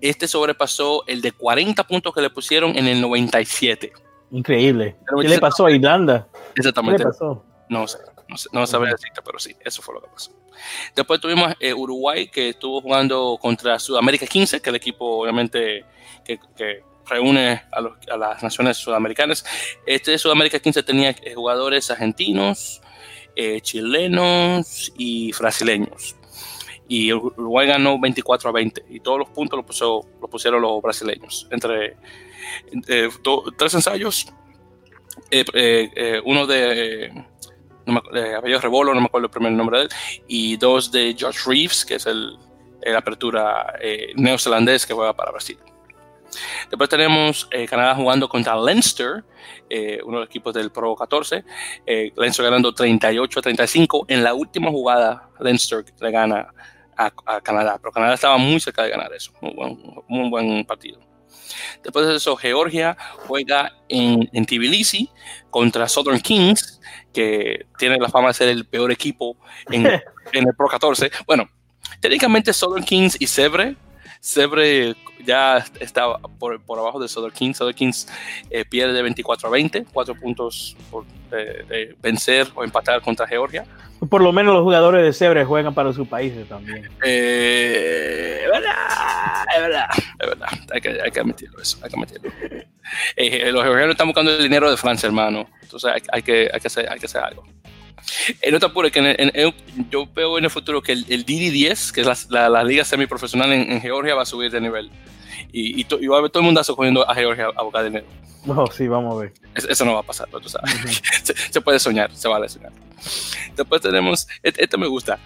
[0.00, 3.92] este sobrepasó el de 40 puntos que le pusieron en el 97.
[4.30, 4.96] Increíble.
[5.20, 6.26] ¿Qué le pasó a Irlanda?
[6.56, 6.98] Exactamente.
[6.98, 7.44] ¿Qué le pasó?
[7.68, 7.98] No sé,
[8.32, 10.32] no, sé, no sabría decirte, pero sí, eso fue lo que pasó.
[10.94, 15.84] Después tuvimos eh, Uruguay, que estuvo jugando contra Sudamérica 15, que es el equipo, obviamente,
[16.24, 19.44] que, que reúne a, los, a, las naciones sudamericanas.
[19.86, 22.80] Este de Sudamérica 15 tenía eh, jugadores argentinos,
[23.36, 26.16] eh, chilenos y brasileños.
[26.88, 30.82] Y Uruguay ganó 24 a 20 y todos los puntos los, puso, los pusieron los
[30.82, 31.48] brasileños.
[31.50, 31.96] Entre
[32.88, 34.26] eh, do, tres ensayos,
[35.30, 37.12] eh, eh, uno de
[37.86, 39.90] me, eh, Rebolo, no me acuerdo el primer nombre de él,
[40.26, 42.38] y dos de Josh Reeves, que es el,
[42.96, 43.74] apertura
[44.16, 45.56] neozelandés que juega para Brasil.
[46.70, 49.24] Después tenemos eh, Canadá jugando contra Leinster,
[49.68, 51.44] eh, uno de los equipos del Pro 14.
[51.86, 54.04] Eh, Leinster ganando 38 a 35.
[54.08, 56.52] En la última jugada, Leinster le gana
[56.96, 59.32] a, Canadá, pero Canadá estaba muy cerca de ganar eso.
[59.40, 59.54] Muy
[60.08, 61.00] muy buen partido.
[61.82, 65.10] Después de eso, Georgia juega en, en Tbilisi
[65.50, 66.80] contra Southern Kings,
[67.12, 69.36] que tiene la fama de ser el peor equipo
[69.70, 69.86] en,
[70.32, 71.10] en el Pro 14.
[71.26, 71.48] Bueno,
[72.00, 73.76] técnicamente Southern Kings y Sebre
[74.22, 74.94] Sebre
[75.26, 77.56] ya está por, por, abajo de Southern Kings.
[77.56, 78.06] Southern Kings
[78.50, 83.64] eh, pierde 24 a 20, 4 puntos por eh, de vencer o empatar contra Georgia.
[84.08, 86.88] Por lo menos los jugadores de Sebre juegan para sus países también.
[87.04, 88.74] Eh, es verdad,
[89.54, 89.86] es verdad,
[90.18, 90.48] es verdad.
[90.72, 92.30] Hay que, hay que admitirlo eso, hay que admitirlo.
[93.16, 95.48] Eh, los georgianos están buscando el dinero de Francia, hermano.
[95.62, 97.44] Entonces hay, hay, que, hay, que, hacer, hay que hacer algo.
[98.40, 99.54] Eh, no te apures, que en, en, en,
[99.90, 102.84] yo veo en el futuro que el, el DD10, que es la, la, la liga
[102.84, 104.90] semiprofesional en, en, Georgia, va a subir de nivel.
[105.52, 107.84] Y, y, to, y va a haber todo el mundo cogiendo a Georgia a buscar
[107.84, 108.06] dinero.
[108.44, 109.32] No, sí, vamos a ver.
[109.54, 110.72] Eso, eso no va a pasar, tú sabes.
[110.72, 111.22] Uh -huh.
[111.22, 112.72] se, se, puede soñar, se vale soñar.
[113.54, 115.18] Después tenemos, este, este, me gusta,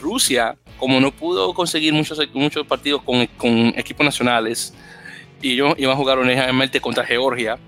[0.00, 4.74] Rusia, como no pudo conseguir muchos, muchos partidos con, con equipos nacionales,
[5.40, 7.58] y ellos iban a jugar originalmente contra Georgia,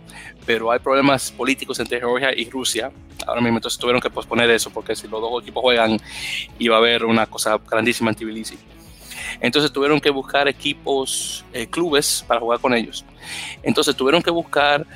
[0.45, 2.91] pero hay problemas políticos entre Georgia y Rusia.
[3.27, 5.99] Ahora mismo entonces tuvieron que posponer eso porque si los dos equipos juegan
[6.59, 8.59] iba a haber una cosa grandísima en Tbilisi.
[9.41, 13.05] Entonces tuvieron que buscar equipos, eh, clubes para jugar con ellos.
[13.63, 14.87] Entonces tuvieron que buscar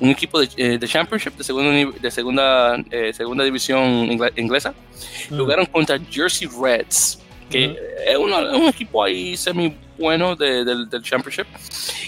[0.00, 4.74] un equipo de, eh, de Championship, de segunda, de segunda, eh, segunda división inglesa.
[5.30, 5.36] Mm.
[5.38, 7.76] Jugaron contra Jersey Reds, que
[8.06, 8.32] es, un
[8.68, 11.46] equipo ahí semi bueno de, de, del Championship,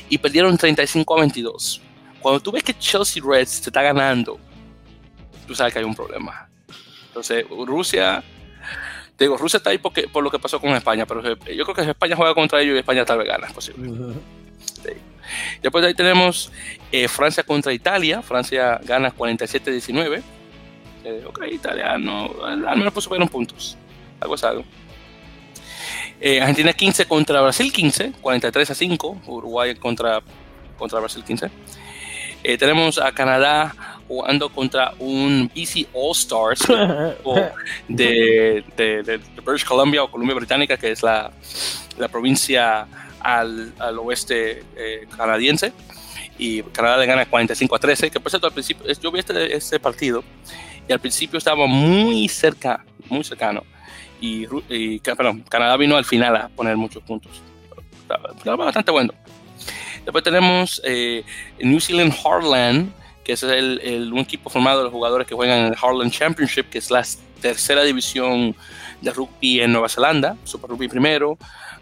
[0.09, 1.83] y perdieron 35 a 22
[2.27, 4.37] cuando tú ves que Chelsea Reds te está ganando,
[5.46, 6.49] tú sabes que hay un problema.
[7.07, 8.20] Entonces, Rusia,
[9.16, 11.74] te digo, Rusia está ahí porque, por lo que pasó con España, pero yo creo
[11.74, 13.88] que España juega contra ellos y España tal vez gana, es posible.
[13.88, 14.14] Uh -huh.
[14.59, 14.92] sí.
[15.62, 16.52] Después de ahí tenemos
[16.92, 18.22] eh, Francia contra Italia.
[18.22, 20.22] Francia gana 47-19.
[21.05, 23.76] Eh, ok, Italia no, al menos en puntos.
[24.20, 24.64] Algo es algo.
[26.20, 29.22] Eh, Argentina 15 contra Brasil 15, 43 a 5.
[29.26, 30.20] Uruguay contra,
[30.79, 31.50] contra Brasil 15.
[32.42, 36.66] Eh, tenemos a Canadá jugando contra un BC All Stars
[37.88, 41.33] de, de, de, British Columbia o Columbia Británica, que es la,
[41.99, 42.87] la provincia
[43.21, 45.73] al, al oeste eh, canadiense.
[46.38, 49.57] Y Canadá le gana 45 a 13, que por cierto al principio, yo vi este,
[49.57, 50.23] este partido
[50.87, 53.62] y al principio estaba muy cerca, muy cercano.
[54.21, 57.42] Y, y perdón, Canadá vino al final a poner muchos puntos.
[58.03, 59.12] Estaba, estaba bastante bueno.
[60.05, 61.25] Después tenemos eh,
[61.59, 62.92] New Zealand Heartland,
[63.27, 66.69] que es el, un equipo formado de los jugadores que juegan en el Heartland Championship,
[66.71, 67.05] que es la
[67.41, 68.55] tercera división
[69.01, 71.37] de rugby en Nueva Zelanda, Super Rugby primero,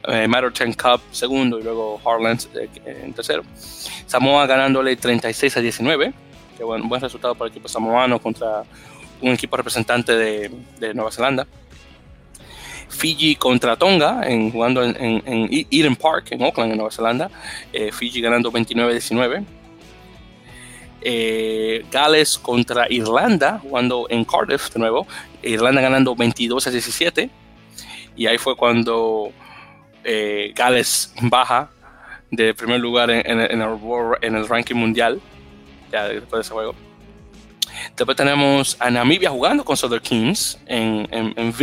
[0.08, 3.42] eh, 10 Cup segundo y luego Heartland eh, en tercero.
[4.06, 6.14] Samoa ganándole 36 a 19,
[6.56, 8.62] que bueno, buen resultado para el equipo samoano contra
[9.20, 11.46] un equipo representante de, Nueva Zelanda.
[12.88, 17.30] Fiji contra Tonga, en, jugando en, Eden Park, en Auckland, en Nueva Zelanda.
[17.70, 19.44] Eh, Fiji ganando 29-19.
[21.04, 25.06] Eh, Gales contra Irlanda, jugando en Cardiff de nuevo.
[25.42, 27.30] Irlanda ganando 22 17.
[28.16, 29.30] Y ahí fue cuando
[30.02, 31.70] eh, Gales baja
[32.30, 35.20] de primer lugar en, el, ranking mundial,
[35.92, 36.74] ya después de ese juego.
[38.16, 41.54] Tenemos a Namibia jugando con Southern Kings en, en, en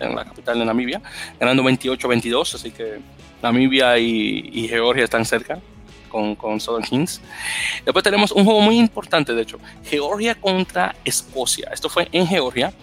[0.00, 1.02] en la capital de Namibia,
[1.38, 3.00] ganando 28-22, así que
[3.42, 5.60] Namibia y, Georgia están cerca.
[6.10, 7.22] Con, con Southern Kings.
[7.84, 11.70] Después tenemos un juego muy importante, de hecho, Georgia contra Escocia.
[11.72, 12.74] Esto fue en Georgia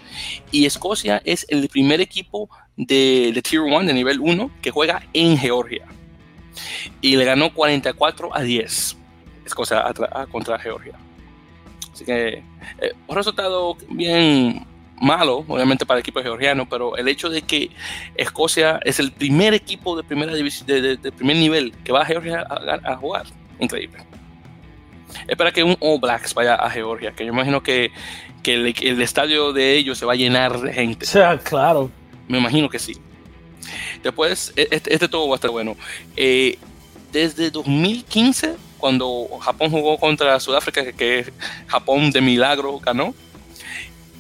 [0.52, 5.04] y Escocia es el primer equipo de, de Tier 1, de nivel 1, que juega
[5.14, 5.86] en Georgia.
[7.02, 8.98] Y le ganó 44 a 10
[9.46, 9.84] Escocia
[10.32, 10.94] contra Georgia.
[11.94, 12.44] Así que
[12.80, 14.66] eh, un resultado bien
[15.00, 17.70] malo, obviamente para el equipo georgiano, pero el hecho de que
[18.16, 22.46] Escocia es el primer equipo de primera división, de, primer nivel que va a Georgia
[22.84, 23.26] a, jugar,
[23.60, 24.00] increíble.
[25.28, 27.92] Espera que un All Blacks vaya a Georgia, que yo imagino que,
[28.44, 31.06] que el, estadio de ellos se va a llenar de gente.
[31.06, 31.92] O sea, claro.
[32.28, 32.98] Me imagino que sí.
[34.04, 35.78] Después, e, este, este todo va a estar bueno.
[36.16, 36.58] Eh,
[37.12, 41.32] desde 2015, cuando Japón jugó contra Sudáfrica, que
[41.68, 43.14] Japón de milagro ganó,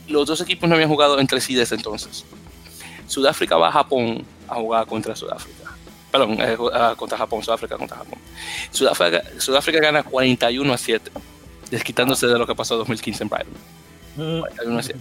[0.08, 2.26] los dos equipos no habían jugado entre sí desde entonces.
[3.08, 5.72] Sudáfrica va a Japón a jugar contra Sudáfrica.
[6.12, 6.58] Perdón, eh,
[6.96, 8.20] contra Japón, Sudáfrica contra Japón.
[8.72, 11.12] Sudáfrica, Sudáfrica gana 41 a 7,
[11.70, 13.54] desquitándose de lo que pasó en 2015 en Brighton.
[14.16, 15.00] 41 a 7.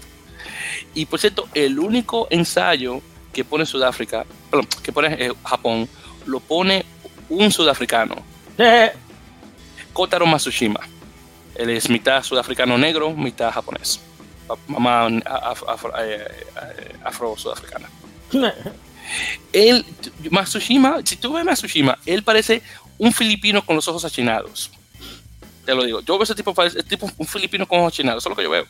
[0.95, 3.01] Y por cierto, el único ensayo
[3.33, 5.89] que pone Sudáfrica, perdón, que pone eh, Japón,
[6.27, 6.85] lo pone
[7.29, 8.17] un sudafricano.
[8.59, 8.93] Eh.
[9.93, 10.81] Kotaro Matsushima.
[11.55, 14.01] Él es mitad sudafricano negro, mitad japonés
[14.67, 15.09] mamá
[17.05, 17.89] afro-sudafricana.
[19.53, 19.85] él,
[20.31, 22.63] Matsushima, si tú ves Matsushima, él parece
[22.99, 24.71] un filipino con los ojos achinados.
[25.65, 26.01] Te lo digo.
[26.01, 28.23] Yo veo ese tipo, parece tipo un filipino con ojos achinados.
[28.23, 28.67] Eso es lo que yo veo.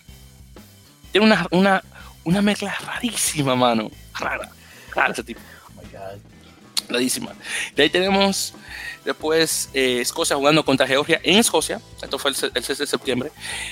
[1.12, 1.83] Tiene una, una,
[2.25, 3.91] una mezcla rarísima, mano.
[4.15, 4.51] Rara.
[4.95, 5.41] Rara ese tipo.
[6.88, 7.35] Rarísima.
[7.75, 8.55] De ahí tenemos
[9.07, 11.81] Después eh, Escocia jugando contra Georgia en Escocia.
[12.03, 13.31] Esto fue el, 6 de septiembre.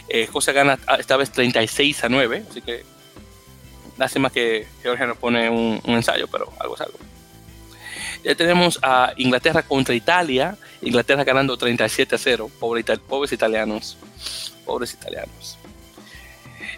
[0.09, 2.44] Eh, Escocia gana ah, esta vez 36 a 9.
[2.48, 2.85] Así que
[3.98, 6.98] lástima que Georgia no pone un, ensayo, pero algo es algo.
[8.22, 10.57] Ya tenemos a Inglaterra contra Italia.
[10.81, 12.48] Inglaterra ganando 37 a 0.
[12.61, 13.98] pobres italianos.
[14.64, 15.59] Pobres italianos.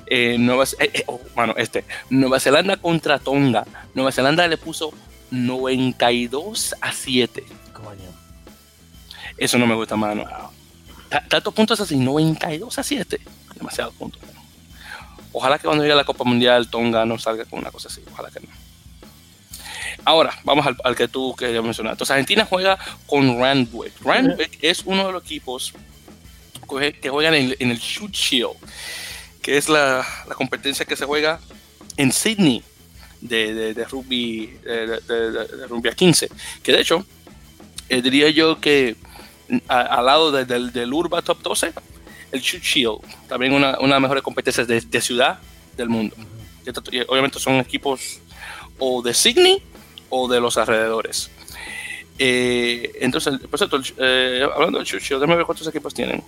[0.07, 0.65] Eh, Nueva,
[1.09, 1.21] oh,
[1.59, 3.67] este, Nueva Zelanda contra Tonga.
[3.93, 4.95] Nueva Zelanda le puso
[5.31, 7.45] 92 a 7.
[9.37, 10.25] Eso no me gusta, mano.
[11.29, 13.21] Tantos puntos así, 92 a 7.
[13.55, 14.21] Demasiados puntos.
[15.33, 18.03] Ojalá que cuando llegue la Copa Mundial Tonga no salga con una cosa así.
[18.11, 18.49] Ojalá que no.
[20.05, 21.93] Ahora, vamos al, que tú querías mencionar.
[21.93, 23.93] Entonces, Argentina juega con Randwick.
[24.03, 25.75] Randwick es uno de los equipos
[27.01, 28.57] que juegan en, el Shoot Shield,
[29.43, 31.41] que es la, competencia que se juega
[31.97, 32.63] en Sydney
[33.21, 36.29] de, rugby, de, rugby a 15.
[36.63, 37.05] Que de hecho,
[37.89, 38.97] eh, diría yo que
[39.69, 41.73] al lado del, del Urba Top 12,
[42.33, 45.39] el Shoot Shield, también una, una de las mejores competencias de, ciudad
[45.77, 46.17] del mundo.
[47.09, 48.21] obviamente son equipos
[48.79, 49.63] o de Sydney
[50.09, 51.31] o de los alrededores.
[52.19, 56.23] Eh, entonces, por cierto, eh, hablando del Shoot Shield, déjame ver cuántos equipos tienen.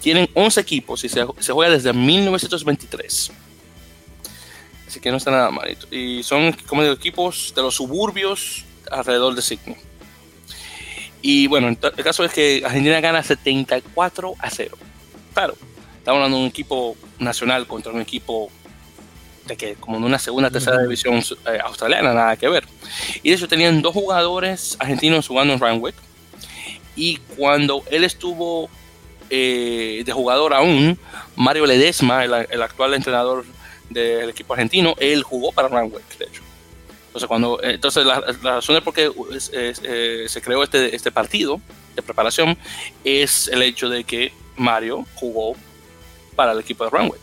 [0.00, 3.32] Tienen 11 equipos y se, se juega desde 1923.
[4.94, 5.88] Así que no está nada malito.
[5.90, 9.74] Y son como digo, equipos de los suburbios alrededor de Sydney.
[11.20, 14.76] Y bueno, el caso es que Argentina gana 74 a 0.
[15.34, 15.56] Claro,
[15.98, 18.52] estamos hablando de un equipo nacional contra un equipo
[19.46, 22.64] de que como en una segunda, tercera división eh, australiana, nada que ver.
[23.24, 25.96] Y de hecho tenían dos jugadores argentinos jugando en Randwick.
[26.94, 28.70] Y cuando él estuvo
[29.28, 30.96] eh, de jugador aún,
[31.34, 33.44] Mario Ledesma, el, el actual entrenador
[33.94, 36.42] del equipo argentino, él jugó para Randwick, de hecho.
[37.06, 39.10] Entonces, cuando, eh, entonces la, razón de por qué
[39.52, 41.60] eh, se creó este, este partido
[41.94, 42.58] de preparación
[43.04, 45.54] es el hecho de que Mario jugó
[46.34, 47.20] para el equipo de Runwick.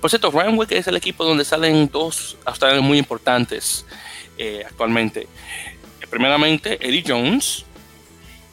[0.00, 3.84] Por cierto, Runwick es el equipo donde salen dos australianos muy importantes
[4.38, 5.28] eh, actualmente.
[6.08, 7.64] Primeramente, Eddie Jones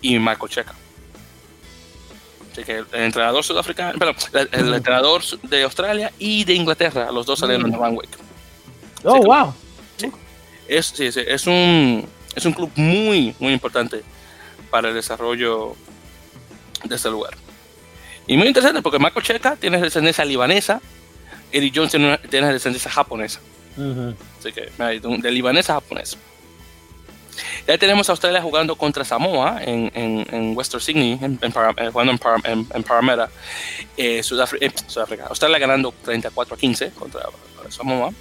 [0.01, 0.75] y Michael Checa.
[2.57, 4.15] Así que el, entrenador sudafricano, perdón,
[4.51, 8.09] el, entrenador de Australia y de Inglaterra, los dos salieron de Runwick.
[9.03, 9.53] Oh, wow
[10.67, 14.03] es, sí, es, un, es un club muy, muy importante
[14.69, 15.75] para el desarrollo
[16.83, 17.35] de este lugar.
[18.27, 20.81] Y muy interesante porque Marco Checa tiene descendencia libanesa,
[21.51, 22.17] Eddie Jones tiene,
[22.51, 23.39] descendencia japonesa.
[24.39, 26.17] Así que de libanesa a japonesa.
[27.67, 32.13] Ya tenemos Australia jugando contra Samoa en, en, Western Sydney, en, eh, jugando
[32.45, 33.29] en, en Parramatta.
[33.97, 37.23] Eh, eh, Sudáfrica, Australia ganando 34 a 15 contra
[37.69, 38.13] Samoa.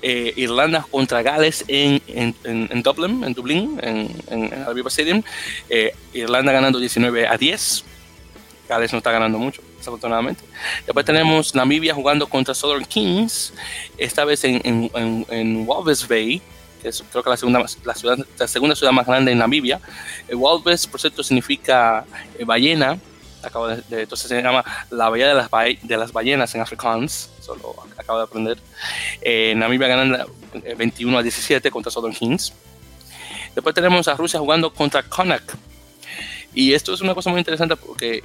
[0.00, 5.22] Irlanda contra Gales en, en, en, Dublin, en Dublín, en, en, el Aviva Stadium.
[6.12, 7.84] Irlanda ganando 19 a 10.
[8.68, 10.44] Gales no está ganando mucho, desafortunadamente.
[10.86, 13.52] Después tenemos Namibia jugando contra Southern Kings,
[13.98, 16.42] esta vez en, en, en Walvis Bay,
[16.82, 19.80] que es creo que la segunda, la, ciudad, segunda ciudad más grande en Namibia.
[20.28, 22.04] El West, por cierto, significa
[22.44, 22.98] ballena.
[23.42, 25.48] Acabo de, entonces se llama la bahía de las,
[25.82, 27.30] de las ballenas en Afrikaans.
[27.40, 28.58] Solo acabo de aprender.
[29.56, 30.26] Namibia ganan
[30.76, 32.52] 21 a 17 contra Southern Kings.
[33.54, 35.56] Después tenemos a Rusia jugando contra Konak.
[36.54, 38.22] Y esto es una cosa muy interesante porque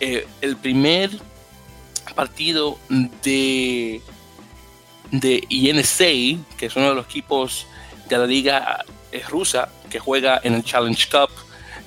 [0.00, 1.10] el primer
[2.14, 2.78] partido
[3.22, 4.00] de,
[5.10, 6.04] de INSA,
[6.58, 7.66] que es uno de los equipos
[8.16, 8.84] de la liga
[9.28, 11.30] rusa que juega en el Challenge Cup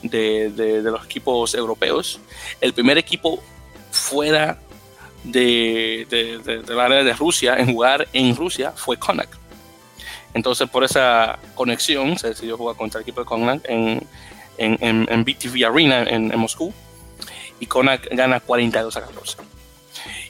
[0.02, 2.20] de, de, los equipos europeos.
[2.62, 3.42] El primer equipo
[3.92, 4.60] fuera
[5.24, 9.30] de, de, la área de Rusia en jugar en Rusia fue Konak.
[10.34, 14.06] Entonces, por esa conexión, se decidió jugar contra el equipo de Konak en,
[14.58, 16.74] en, en, BTV Arena en, en Moscú.
[17.60, 19.53] Y Konak gana 42 a 14.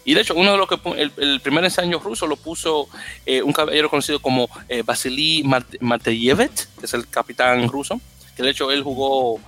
[0.06, 0.78] Y de hecho, uno de los que
[1.18, 2.89] el, primer ensayo ruso lo puso
[3.26, 5.44] eh, un caballero conocido como eh, Vasily
[5.80, 8.02] Mateyevich, que es el capitán ruso,
[8.36, 9.39] que de hecho él jugó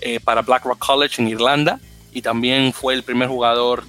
[0.00, 1.78] eh, para Blackrock College en Irlanda
[2.12, 3.84] y también fue el primer jugador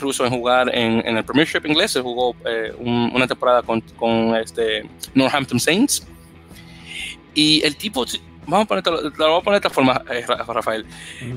[0.00, 1.92] ruso en jugar en, el Premiership inglés.
[1.92, 2.36] Se jugó
[2.78, 6.06] una temporada con, con, este Northampton Saints.
[7.34, 8.04] Y el tipo,
[8.46, 10.02] vamos a poner, lo voy a poner de esta forma,
[10.48, 10.86] Rafael.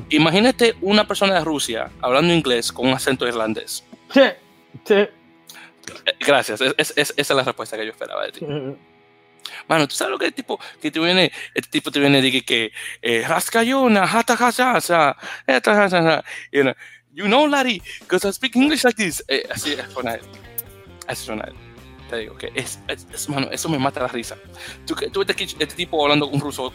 [0.10, 3.84] Imagínate una persona de Rusia hablando inglés con un acento irlandés.
[4.14, 4.22] Sí,
[4.86, 5.08] sí.
[6.20, 8.46] Gracias, es, esa es la respuesta que yo esperaba de ti.
[9.68, 12.22] Mano, ¿tú sabes lo que el tipo que te viene, el tipo te viene y
[12.22, 15.16] dice que eh, Raskayona, hata hasa,
[16.52, 16.74] you know,
[17.14, 19.24] you know, Larry, because I speak English like this.
[19.28, 20.22] Eh, así suena él.
[21.08, 21.56] Así suena él.
[22.10, 24.36] Te digo que es, es, mano, eso me mata la risa.
[24.86, 26.74] Tú, tú ves este, este tipo hablando un ruso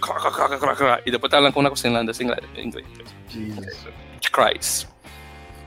[1.05, 2.87] y después te hablan con una cosa en inglés.
[3.35, 3.87] inglés.
[4.31, 4.94] Christ.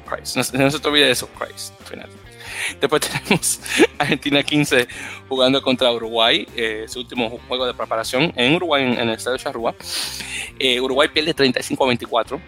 [0.08, 0.36] Christ.
[0.36, 2.10] No, se te olvide eso, Christ, al final.
[2.80, 3.60] Después tenemos
[3.98, 4.88] Argentina 15
[5.28, 9.76] jugando contra Uruguay, eh, su último juego de preparación en Uruguay, en, el estadio Charrúa.
[10.60, 12.41] Eh, Uruguay pierde 35 a 24.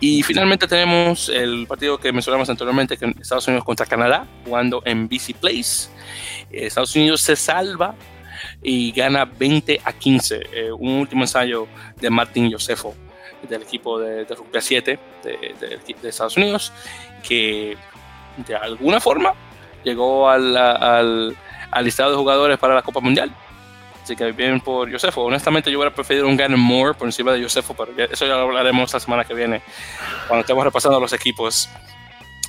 [0.00, 5.08] Y finalmente tenemos el partido que mencionamos anteriormente, que Estados Unidos contra Canadá, jugando en
[5.08, 5.88] BC Place.
[6.52, 7.96] Eh, Estados Unidos se salva
[8.62, 10.70] y gana 20 a 15.
[10.78, 11.66] un último ensayo
[12.00, 12.94] de Martín Josefo
[13.42, 16.72] del equipo de, de rugby 7 de, de, Estados Unidos,
[17.22, 17.76] que
[18.36, 19.34] de alguna forma
[19.84, 21.36] llegó al, al,
[21.70, 23.34] al, listado de jugadores para la Copa Mundial.
[24.02, 25.22] Así que bien por Josefo.
[25.22, 28.42] Honestamente, yo hubiera preferido un Gannon Moore por encima de Josefo, pero eso ya lo
[28.42, 29.60] hablaremos la semana que viene,
[30.26, 31.68] cuando estemos repasando los equipos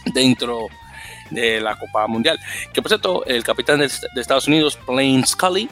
[0.06, 0.68] dentro
[1.30, 2.40] de la Copa Mundial.
[2.74, 5.70] Que por cierto, el capitán de, de Estados Unidos, Blaine Scully,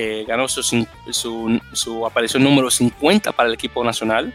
[0.00, 4.32] eh, ganó su, su, su, aparición número 50 para el equipo nacional,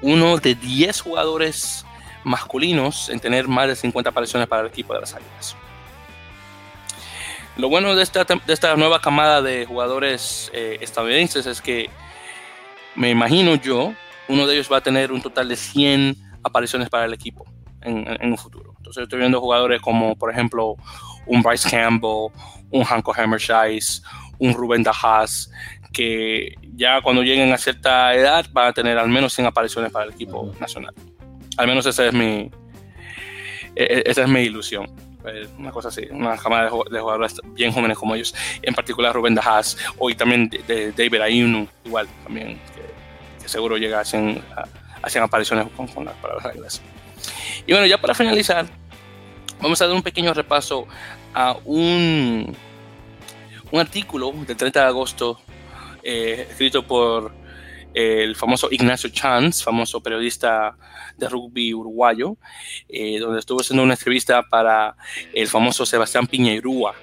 [0.00, 1.84] uno de 10 jugadores
[2.24, 5.54] masculinos en tener más de 50 apariciones para el equipo de las Águilas.
[7.58, 11.90] Lo bueno de esta, de esta nueva camada de jugadores eh, estadounidenses es que
[12.94, 13.92] me imagino yo,
[14.28, 17.44] uno de ellos va a tener un total de 100 apariciones para el equipo
[17.82, 18.72] en, en, un futuro.
[18.78, 20.76] Entonces estoy viendo jugadores como, por ejemplo,
[21.26, 22.32] un Bryce Campbell,
[22.70, 24.00] un Hanko Hammershice,
[24.42, 25.50] un Rubén Dajas,
[25.92, 30.06] que ya cuando lleguen a cierta edad van a tener al menos 100 apariciones para
[30.06, 30.92] el equipo nacional.
[31.56, 32.50] Al menos esa es mi,
[33.76, 34.86] e, e, esa es mi ilusión.
[35.24, 39.36] Eh, una cosa así, una camada de jugadores bien jóvenes como ellos, en particular Rubén
[39.36, 42.58] Dajas, hoy también de, David Ayunu, igual también,
[43.38, 44.42] que, seguro llega a 100,
[45.22, 46.82] apariciones con, para las águilas.
[47.64, 48.66] Y bueno, ya para finalizar,
[49.60, 50.88] vamos a dar un pequeño repaso
[51.32, 52.56] a un
[53.72, 55.40] un artículo del 30 de agosto
[56.02, 57.32] eh, escrito por
[57.94, 60.76] el famoso Ignacio Chance, famoso periodista
[61.16, 62.36] de rugby uruguayo,
[62.88, 64.96] eh, donde estuvo haciendo una entrevista para
[65.34, 66.94] el famoso Sebastián Piñeirúa,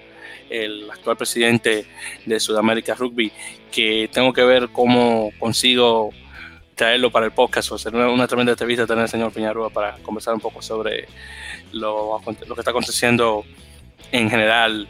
[0.50, 1.86] el actual presidente
[2.26, 3.32] de Sudamérica Rugby,
[3.72, 6.10] que tengo que ver cómo consigo
[6.74, 7.72] traerlo para el podcast.
[7.72, 11.08] O hacer una, tremenda entrevista tener al señor Piñeirúa para conversar un poco sobre
[11.72, 13.44] lo, lo que está aconteciendo
[14.12, 14.88] en general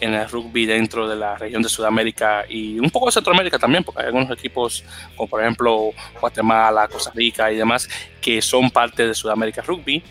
[0.00, 3.84] en el rugby dentro de la región de Sudamérica y un poco de Centroamérica también,
[3.84, 4.84] porque hay algunos equipos
[5.16, 7.88] como por ejemplo Guatemala, Costa Rica y demás
[8.20, 10.02] que son parte de Sudamérica Rugby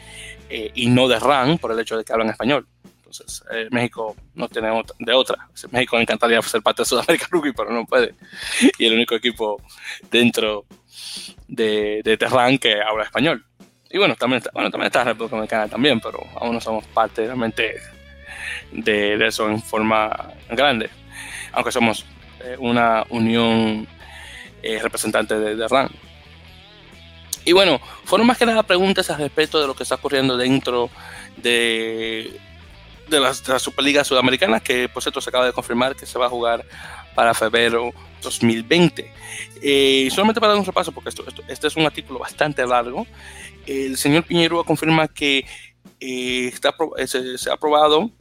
[0.50, 2.68] eh, y no de RAN por el hecho de que hablan español.
[2.98, 4.70] Entonces, eh, México no tiene
[5.00, 5.48] de otra.
[5.72, 8.16] México encantaría ser parte de Sudamérica Rugby, pero no puede.
[8.78, 9.62] Y el único equipo
[10.12, 10.66] dentro
[11.48, 13.46] de, de Terran que habla español.
[13.90, 17.26] Y bueno, también está, bueno, también está República Dominicana también, pero aún no somos parte
[17.26, 17.76] realmente
[18.72, 20.90] de, eso en forma grande,
[21.52, 22.06] aunque somos
[22.44, 23.88] eh, una unión
[24.64, 25.90] eh, representante de, de.
[27.46, 30.90] Y bueno, fueron más que nada preguntas al respecto de lo que está ocurriendo dentro
[31.38, 32.38] de,
[33.08, 36.20] de, las, de la Superliga Sudamericana, que por cierto se acaba de confirmar que se
[36.20, 36.66] va a jugar
[37.16, 39.12] para febrero 2020.
[39.62, 43.08] Eh, solamente para dar un repaso, porque esto, este es un artículo bastante largo,
[43.66, 45.46] el señor Piñero confirma que
[46.00, 46.76] eh, está,
[47.06, 48.12] se, ha aprobado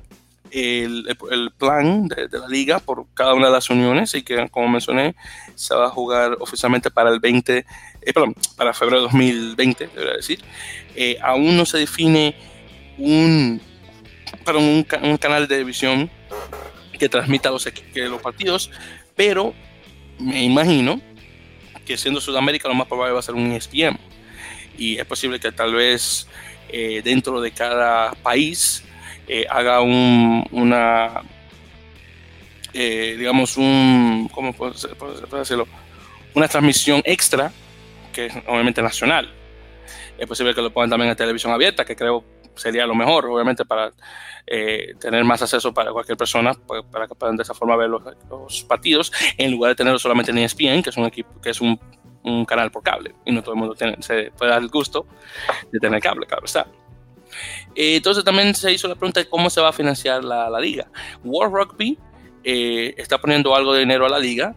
[0.51, 5.15] el, plan de, la liga por cada una de las uniones y que, como mencioné,
[5.55, 7.65] se va a jugar oficialmente para el 20, eh,
[8.13, 10.43] perdón, para febrero de 2020, debería decir.
[10.95, 12.37] Eh, aún no se define
[12.99, 13.61] un,
[14.45, 16.11] perdón, un, canal de televisión
[16.99, 18.71] que transmita los, los partidos,
[19.15, 19.55] pero
[20.19, 21.01] me imagino
[21.85, 23.99] que siendo Sudamérica lo más probable va a ser un ESPN.
[24.79, 26.27] Y es posible que tal vez
[26.69, 28.83] eh, dentro de cada país
[29.29, 31.23] eh, haga un, una,
[32.73, 34.73] eh, digamos, un, ¿cómo puedo,
[35.39, 35.67] decirlo?
[36.35, 37.53] Una transmisión extra,
[38.13, 39.33] que es obviamente nacional.
[40.19, 42.25] Es posible que lo pongan también en televisión abierta, que creo
[42.55, 43.93] sería lo mejor, obviamente, para
[44.47, 48.65] tener más acceso para cualquier persona, pues, para que puedan de esa forma ver los,
[48.65, 51.79] partidos, en lugar de tenerlo solamente en ESPN, que es un equipo, que es un
[52.27, 55.07] un canal por cable y no todo el mundo tiene, se puede dar el gusto
[55.71, 56.67] de tener cable, claro está.
[57.75, 60.61] Eh, entonces también se hizo la pregunta de cómo se va a financiar la, la
[60.61, 60.89] liga.
[61.25, 61.99] World Rugby
[62.45, 64.55] eh, está poniendo algo de dinero a la liga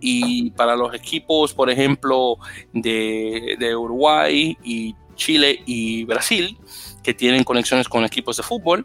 [0.00, 2.36] y para los equipos, por ejemplo,
[2.72, 6.58] de, de Uruguay y Chile y Brasil,
[7.02, 8.84] que tienen conexiones con equipos de fútbol,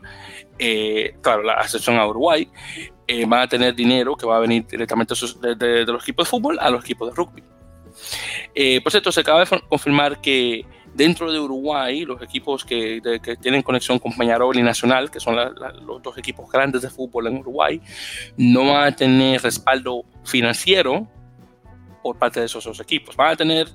[0.57, 2.49] eh, claro, la excepción a Uruguay,
[3.27, 5.15] van a tener dinero que va a venir directamente
[5.55, 7.43] de, los equipos de fútbol a los equipos de rugby.
[8.53, 13.01] Eh, por cierto, se acaba de confirmar que dentro de Uruguay, los equipos que,
[13.41, 17.37] tienen conexión con Peñarol y Nacional, que son los dos equipos grandes de fútbol en
[17.37, 17.81] Uruguay,
[18.37, 21.07] no van a tener respaldo financiero
[22.03, 23.15] por parte de esos dos equipos.
[23.15, 23.67] Van a tener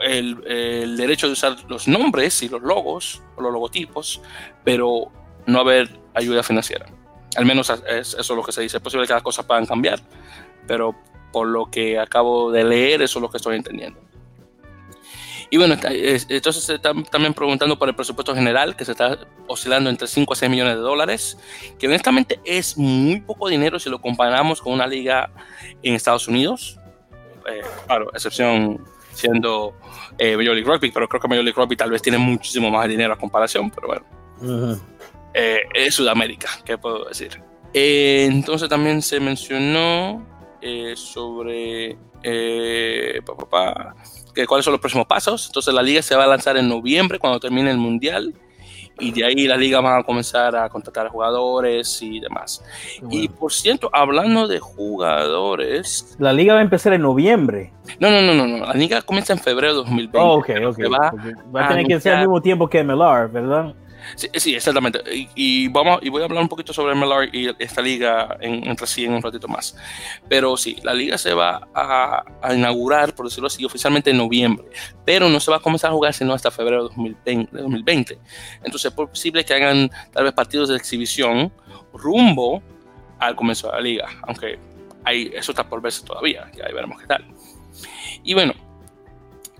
[0.00, 4.20] el, derecho de usar los nombres y los logos o los logotipos,
[4.64, 5.10] pero
[5.46, 6.86] no haber ayuda financiera.
[7.36, 8.78] Al menos es, eso es lo que se dice.
[8.78, 10.00] Es posible que las cosas puedan cambiar,
[10.66, 10.94] pero
[11.32, 14.00] por lo que acabo de leer, eso es lo que estoy entendiendo.
[15.50, 19.90] Y bueno, entonces se están también preguntando por el presupuesto general, que se está oscilando
[19.90, 21.38] entre 5 a 6 millones de dólares,
[21.78, 25.30] que honestamente es muy poco dinero si lo comparamos con una liga
[25.82, 26.78] en Estados Unidos.
[27.48, 29.74] Eh, claro, excepción siendo
[30.18, 32.88] eh, Major League Rugby, pero creo que Major League Rugby tal vez tiene muchísimo más
[32.88, 34.80] dinero a comparación, pero bueno.
[35.32, 37.42] Eh, es Sudamérica, ¿qué puedo decir?
[37.78, 40.26] entonces también se mencionó
[40.62, 41.98] eh, sobre
[44.36, 45.46] eh, cuáles son los próximos pasos.
[45.46, 48.34] Entonces la liga se va a lanzar en noviembre cuando termine el mundial
[48.98, 52.64] y de ahí la liga va a comenzar a contratar jugadores y demás.
[53.10, 56.16] Y por cierto, hablando de jugadores...
[56.18, 57.72] La liga va a empezar en noviembre.
[58.00, 58.64] No, no, no, no, no.
[58.64, 60.18] la liga comienza en febrero de 2020.
[60.18, 60.78] Oh, ok, ok.
[60.92, 61.12] Va,
[61.54, 63.74] va, a tener que ser al mismo tiempo que MLR, ¿verdad?
[64.14, 65.00] Sí, exactamente.
[65.34, 68.86] Y, vamos, y voy a hablar un poquito sobre MLR y esta liga en, entre
[68.86, 69.76] sí en un ratito más.
[70.28, 74.66] Pero sí, la liga se va a, inaugurar, por decirlo así, oficialmente en noviembre.
[75.04, 77.56] Pero no se va a comenzar a jugar sino hasta febrero de 2020.
[77.56, 78.18] 2020.
[78.62, 81.52] Entonces es posible que hagan tal vez partidos de exhibición
[81.92, 82.62] rumbo
[83.18, 84.08] al comienzo de la liga.
[84.22, 84.58] Aunque
[85.04, 86.50] hay, eso está por verse todavía.
[86.56, 87.24] Ya veremos qué tal.
[88.22, 88.54] Y bueno,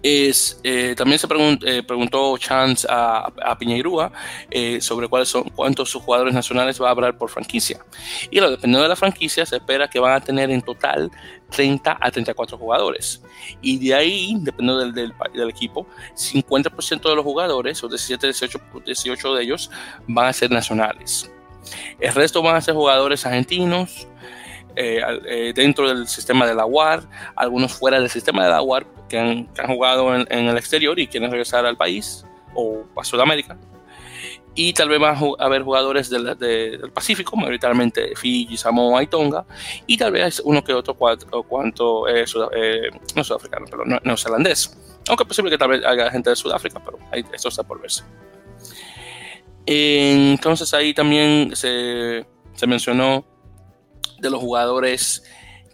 [0.08, 4.12] eh, también se eh, preguntó Chance a, a Piñeirúa
[4.50, 7.84] eh, sobre cuántos jugadores nacionales va a haber por franquicia.
[8.30, 11.10] Y dependiendo de la franquicia, se espera que van a tener en total
[11.50, 13.20] 30 a 34 jugadores.
[13.60, 19.34] Y de ahí, dependiendo del, del, equipo, 50% de los jugadores, o 17, 18, 18
[19.34, 19.70] de ellos,
[20.06, 21.30] van a ser nacionales.
[21.98, 24.06] El resto van a ser jugadores argentinos,
[25.54, 27.02] dentro del sistema de la UAR,
[27.34, 31.30] algunos fuera del sistema de la UAR, que han, jugado en, el exterior y quieren
[31.30, 32.24] regresar al país
[32.54, 33.56] o a Sudamérica.
[34.58, 39.44] Y tal vez van a haber jugadores del, del Pacífico, mayoritariamente Fiji, Samoa y Tonga.
[39.86, 42.24] Y tal vez uno que otro cuatro, cuanto eh,
[42.56, 44.74] eh, no sudafricano, pero no, neozelandés.
[45.08, 47.82] Aunque es posible que tal vez haya gente de Sudáfrica, pero ahí, eso está por
[47.82, 48.02] verse.
[49.66, 52.24] Entonces ahí también se,
[52.54, 53.26] se mencionó
[54.18, 55.24] de los jugadores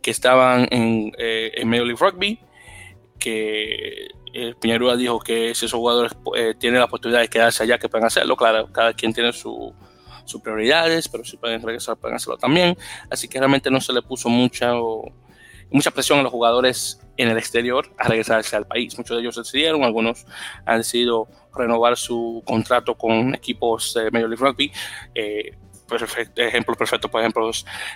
[0.01, 2.41] que estaban en, eh, en Major League Rugby
[3.23, 4.55] que eh,
[4.99, 8.37] dijo que si esos jugadores eh, tienen la oportunidad de quedarse allá, que pueden hacerlo.
[8.37, 9.73] Claro, cada quien tiene sus
[10.43, 12.77] prioridades, pero si pueden regresar, pueden hacerlo también.
[13.11, 14.73] Así que realmente no se le puso mucha,
[15.71, 18.97] mucha presión a los jugadores en el exterior a regresarse al país.
[18.99, 20.27] Muchos de ellos decidieron, algunos
[20.65, 24.73] han decidido renovar su contrato con equipos de Major League Rugby.
[25.15, 25.53] Eh,
[25.99, 27.51] perfecto, ejemplo perfecto, por ejemplo,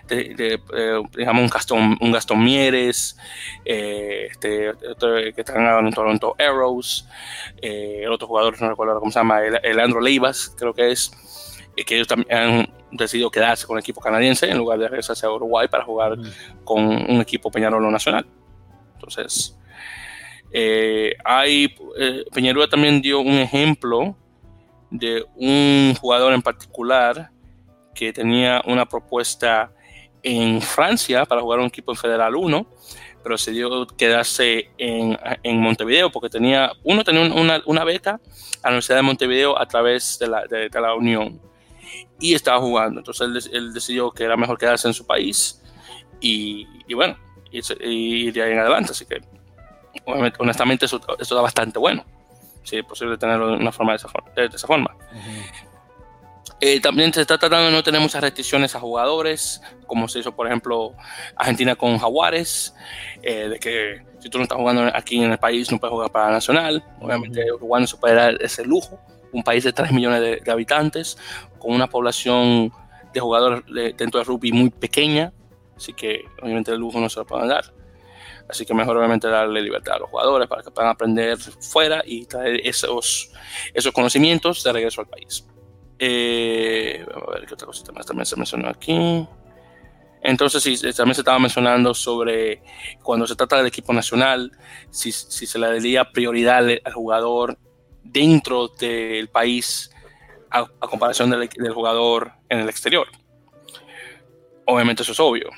[0.09, 3.17] de, eh, digamos un Gastón, un Gastón Mieres,
[3.65, 4.73] eh, este,
[5.35, 7.09] que están en Toronto Arrows,
[7.63, 11.11] eh, el otro jugador, no recuerdo cómo se llama, el, Leandro Leivas, creo que es,
[11.75, 15.31] que ellos también han decidido quedarse con el equipo canadiense en lugar de regresarse a
[15.31, 16.17] Uruguay para jugar
[16.65, 18.27] con un equipo Peñarolo nacional.
[18.95, 19.59] Entonces,
[21.25, 21.75] hay,
[22.33, 24.17] Peñarol también dio un ejemplo
[24.91, 27.31] de un jugador en particular
[27.97, 29.73] que tenía una propuesta
[30.23, 32.67] en Francia para jugar un equipo en Federal 1,
[33.23, 38.21] pero dio quedarse en, en Montevideo porque tenía, uno tenía una, una, beca
[38.63, 41.41] a la Universidad de Montevideo a través de la, de, la Unión
[42.21, 43.01] y estaba jugando.
[43.01, 45.63] Entonces él, decidió que era mejor quedarse en su país
[46.21, 47.17] y, y bueno,
[47.51, 48.93] y, de ahí en adelante.
[48.93, 49.21] Así que
[50.39, 52.05] honestamente eso, eso da bastante bueno
[52.67, 54.95] si es posible tenerlo de una forma de esa, de esa forma.
[56.61, 60.35] Eh, también se está tratando de no tener muchas restricciones a jugadores, como se hizo,
[60.35, 60.95] por ejemplo,
[61.37, 62.75] Argentina con Jaguares,
[63.23, 66.11] eh, de que si tú no estás jugando aquí en el país no puedes jugar
[66.11, 66.83] para la Nacional.
[67.01, 68.99] Obviamente, Uruguay no se puede dar ese lujo.
[69.33, 71.19] Un país de 3 millones de, de habitantes,
[71.59, 72.73] con una población
[73.13, 75.33] de jugadores de, dentro de rugby muy pequeña,
[75.77, 77.65] así que obviamente el lujo no se lo pueden dar.
[78.49, 82.25] Así que mejor obviamente darle libertad a los jugadores para que puedan aprender fuera y
[82.27, 83.31] traer esos,
[83.75, 85.45] esos conocimientos de regreso al país.
[85.99, 89.27] Eh, vamos a ver qué otra cosita más también se mencionó aquí.
[90.23, 92.63] Entonces, sí, también se estaba mencionando sobre
[93.03, 94.51] cuando se trata del equipo nacional,
[94.91, 97.59] si, si se le daría prioridad al, jugador
[98.03, 99.91] dentro del país
[100.51, 103.07] a, a comparación del, del, jugador en el exterior.
[104.65, 105.51] Obviamente eso es obvio.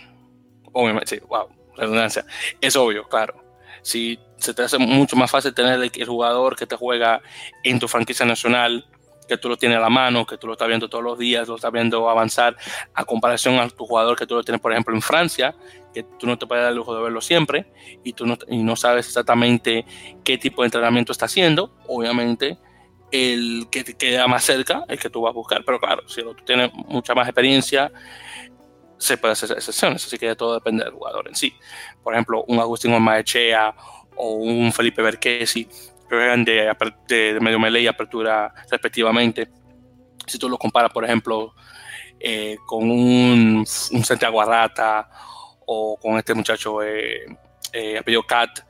[0.72, 2.26] Obviamente, sí, wow redundancia,
[2.60, 3.42] es obvio, claro.
[3.82, 7.22] Si se te hace mucho más fácil tener el, el, jugador que te juega
[7.62, 8.86] en tu franquicia nacional,
[9.28, 11.46] que tú lo tienes a la mano, que tú lo estás viendo todos los días,
[11.46, 12.56] lo estás viendo avanzar,
[12.94, 15.54] a comparación a tu jugador que tú lo tienes, por ejemplo, en Francia,
[15.92, 17.70] que tú no te puedes dar el lujo de verlo siempre
[18.02, 19.84] y tú no, y no sabes exactamente
[20.24, 22.58] qué tipo de entrenamiento está haciendo, obviamente
[23.10, 26.22] el que te queda más cerca, el que tú vas a buscar, pero claro, si
[26.22, 27.90] tú tienes mucha más experiencia,
[28.98, 31.54] se puede hacer excepciones, así que todo depende del jugador en sí.
[32.02, 33.74] Por ejemplo, un Agustín Ormaechea
[34.16, 35.72] o un Felipe Berquesi, que
[36.08, 36.74] juegan de,
[37.40, 39.48] medio melee y apertura respectivamente.
[40.26, 41.54] Si tú lo comparas, por ejemplo,
[42.20, 45.08] eh, con un, Santiago Arrata
[45.66, 47.26] o con este muchacho eh,
[47.72, 48.60] eh, apellido Cat,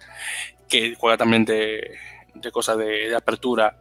[0.68, 1.97] que juega también de,
[2.34, 3.76] de cosas de, apertura,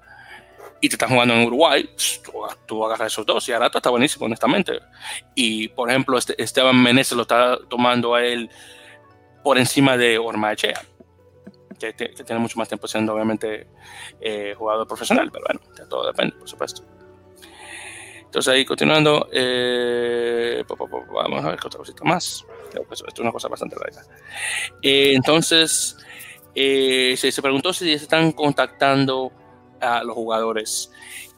[0.80, 1.89] y te están jugando en Uruguay,
[2.24, 2.32] tú,
[2.68, 4.80] tú, agarras esos dos y Arato está buenísimo, honestamente.
[5.34, 8.49] Y por ejemplo, este, Esteban Meneses lo está tomando a él
[9.43, 10.82] por encima de Ormaechea,
[11.78, 13.67] que, tiene mucho más tiempo siendo obviamente
[14.19, 16.84] eh, jugador profesional, pero bueno, todo depende, por supuesto.
[18.25, 22.45] Entonces ahí continuando, eh, vamos a ver qué otra cosita más.
[22.91, 24.03] Esto es una cosa bastante larga.
[24.82, 25.97] Eh, entonces,
[26.53, 29.32] se, se preguntó si se están contactando
[29.80, 30.91] a los jugadores.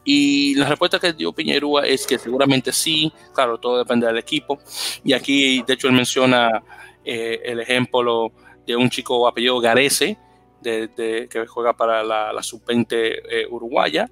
[0.04, 4.58] Y la respuesta que dio Piñerúa es que seguramente sí, claro, todo depende del equipo.
[5.04, 6.62] Y aquí, de hecho, él menciona
[7.04, 8.32] el ejemplo
[8.66, 10.18] de un chico apellido Garese,
[10.60, 14.10] de, que juega para la, la sub-20 eh, uruguaya,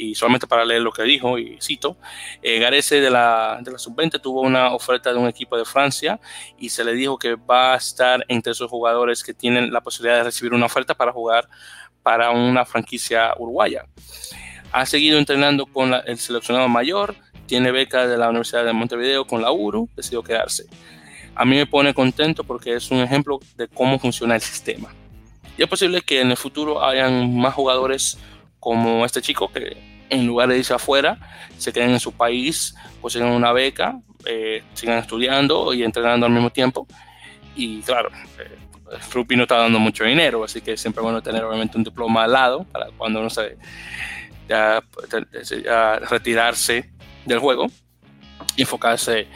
[0.00, 1.96] y solamente para leer lo que dijo, y cito,
[2.42, 6.18] eh, Garese de la, de la sub-20 tuvo una oferta de un equipo de Francia
[6.58, 10.18] y se le dijo que va a estar entre esos jugadores que tienen la posibilidad
[10.18, 11.48] de recibir una oferta para jugar
[12.02, 13.84] para una franquicia uruguaya.
[14.72, 17.14] Ha seguido entrenando con el seleccionado mayor,
[17.46, 20.64] tiene beca de la Universidad de Montevideo con la URU, decidió quedarse.
[21.34, 24.94] A mí me pone contento porque es un ejemplo de cómo funciona el sistema.
[25.60, 28.16] Y es posible que en el futuro hayan más jugadores
[28.58, 29.76] como este chico que
[30.08, 31.18] en lugar de irse afuera,
[31.58, 36.48] se queden en su país, consigan una beca, eh, sigan estudiando y entrenando al mismo
[36.48, 36.86] tiempo.
[37.54, 38.08] Y claro,
[38.38, 42.32] eh, no está dando mucho dinero, así que siempre bueno tener obviamente un diploma al
[42.32, 43.58] lado para cuando uno se
[44.48, 44.82] ya
[46.08, 46.90] retirarse
[47.26, 47.66] del juego
[48.56, 49.26] y enfocarse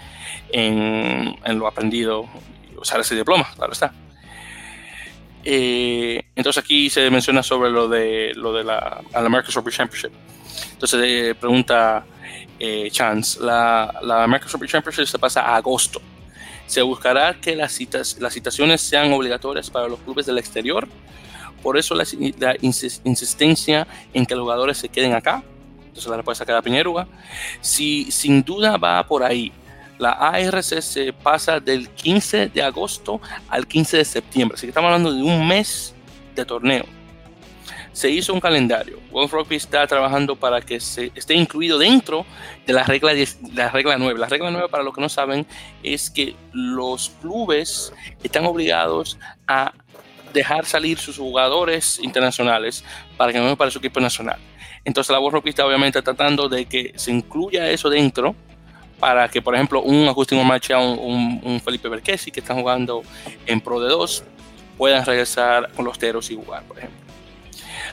[0.48, 2.26] en, en, lo aprendido
[2.72, 3.92] y usar ese diploma, claro está.
[5.44, 10.12] Eh, entonces aquí se menciona sobre lo de lo de la, American Rugby Championship.
[10.72, 12.04] Entonces eh, pregunta
[12.58, 16.00] eh, Chance, la, la American Rugby Championship se pasa a agosto
[16.66, 20.88] se buscará que las, citas, las citaciones sean obligatorias para los clubes del exterior.
[21.62, 22.04] Por eso la,
[22.38, 25.42] la insistencia en que los jugadores se queden acá.
[25.86, 27.06] Entonces la respuesta queda Piñeruga.
[27.60, 29.52] Si sin duda va por ahí.
[29.98, 34.56] La ARC se pasa del 15 de agosto al 15 de septiembre.
[34.56, 35.94] Así que estamos hablando de un mes
[36.34, 36.84] de torneo
[37.94, 38.98] se hizo un calendario.
[39.12, 42.26] World Rugby está trabajando para que se esté incluido dentro
[42.66, 43.12] de la regla,
[43.54, 44.18] la regla 9.
[44.18, 45.46] La regla 9, para los que no saben,
[45.82, 47.92] es que los clubes
[48.22, 49.16] están obligados
[49.46, 49.72] a
[50.32, 52.84] dejar salir sus jugadores internacionales
[53.16, 54.40] para que no para su equipo nacional.
[54.84, 58.34] Entonces la World Rugby está obviamente tratando de que se incluya eso dentro
[59.04, 63.02] para que, por ejemplo, un Agustín Marcha, un, un, Felipe Berquesi que están jugando
[63.44, 64.24] en Pro de 2
[64.78, 66.98] puedan regresar con los Teros y jugar, por ejemplo.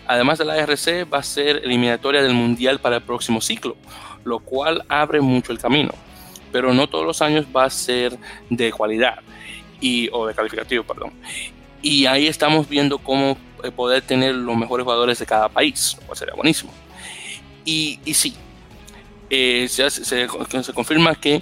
[0.08, 3.76] Además de la RC, va a ser eliminatoria del Mundial para el próximo ciclo,
[4.24, 5.92] lo cual abre mucho el camino.
[6.50, 8.18] Pero no todos los años va a ser
[8.50, 9.20] de cualidad
[9.82, 11.12] y, o de calificativo, perdón.
[11.82, 16.18] Y ahí estamos viendo cómo eh, poder tener los mejores jugadores de cada país, cual
[16.18, 16.72] sería buenísimo.
[17.66, 18.34] Y, y sí,
[19.32, 20.28] eh, se, se,
[20.74, 21.42] confirma que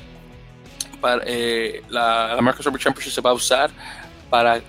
[1.02, 3.72] para, eh, la, la Super Championship se va a usar
[4.30, 4.62] para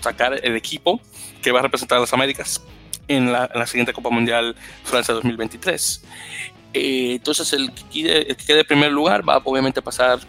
[0.00, 1.00] sacar el equipo
[1.42, 2.62] que va a representar a las Américas
[3.06, 6.04] en la, en la siguiente Copa Mundial Francia 2023.
[6.74, 10.20] Eh, entonces, el que, quede, el que quede en primer lugar va a obviamente pasar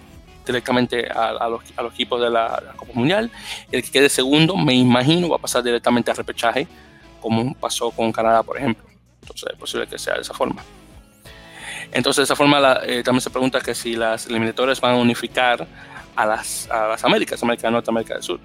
[0.45, 3.29] directamente a, a, los, a, los, equipos de la, la, Copa Mundial.
[3.71, 6.67] El que quede segundo, me imagino, va a pasar directamente a repechaje,
[7.21, 8.85] como pasó con Canadá, por ejemplo.
[9.21, 10.63] Entonces, es posible que sea de esa forma.
[11.91, 14.97] Entonces, de esa forma, la, eh, también se pregunta que si las eliminatorias van a
[14.97, 15.67] unificar
[16.15, 18.39] a las, a las Américas, América del Norte, América del Sur.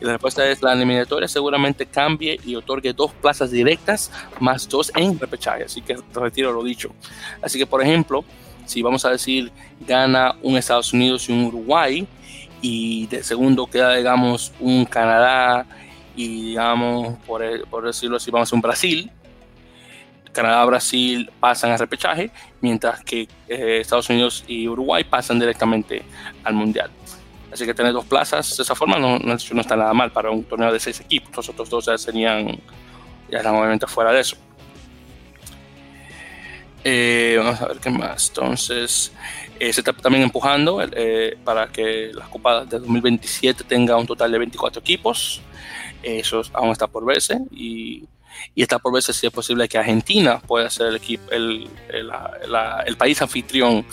[0.00, 4.90] Y la respuesta es la eliminatoria seguramente cambie y otorgue dos plazas directas más dos
[4.96, 5.64] en repechaje.
[5.64, 6.90] Así que retiro lo dicho.
[7.40, 8.24] Así que, por ejemplo,
[8.66, 12.06] si vamos a decir gana un Estados Unidos y un Uruguay,
[12.62, 15.66] y de segundo queda, digamos, un Canadá
[16.16, 19.10] y, digamos, por, por decirlo así, vamos a un Brasil,
[20.32, 22.30] Canadá, Brasil pasan a repechaje,
[22.60, 26.02] mientras que eh, Estados Unidos y Uruguay pasan directamente
[26.44, 26.90] al Mundial.
[27.52, 30.30] Así que tener dos plazas de esa forma no, no, no, está nada mal para
[30.30, 31.36] un torneo de seis equipos.
[31.36, 32.58] Los otros dos ya serían,
[33.30, 34.36] ya están obviamente fuera de eso.
[36.84, 38.28] Eh, vamos a ver qué más.
[38.28, 39.12] Entonces,
[39.60, 44.32] eh, se está también empujando eh, para que la Copa de 2027 tenga un total
[44.32, 45.42] de 24 equipos.
[46.02, 48.04] Eso aún está por verse y,
[48.54, 52.08] y, está por verse si es posible que Argentina pueda ser el, equipo, el, el,
[52.08, 53.84] la, el país anfitrión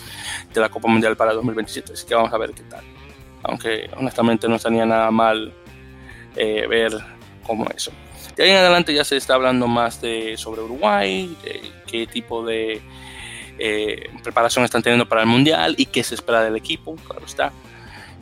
[0.52, 1.92] de la Copa Mundial para 2027.
[1.92, 2.84] Así que vamos a ver qué tal
[3.42, 5.52] aunque honestamente no estaría nada mal
[6.36, 6.92] eh, ver
[7.42, 7.92] cómo eso.
[8.36, 12.44] De ahí en adelante ya se está hablando más de sobre Uruguay, de qué tipo
[12.44, 12.80] de
[13.58, 17.52] eh, preparación están teniendo para el Mundial y qué se espera del equipo, claro está.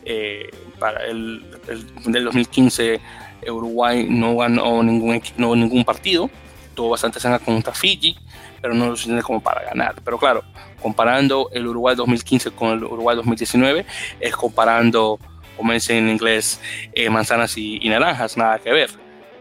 [0.05, 3.01] Eh, para el, el, del 2015
[3.47, 6.31] Uruguay no ganó ningún, no, ningún partido,
[6.75, 8.17] tuvo bastante sangre contra Fiji,
[8.61, 9.97] pero no lo suficiente como para ganar.
[10.05, 10.45] Pero claro,
[10.81, 13.85] comparando el Uruguay 2015 con el Uruguay 2019,
[14.21, 15.19] es comparando,
[15.57, 16.61] como dicen en inglés,
[16.93, 18.91] eh, manzanas y, y, naranjas, nada que ver.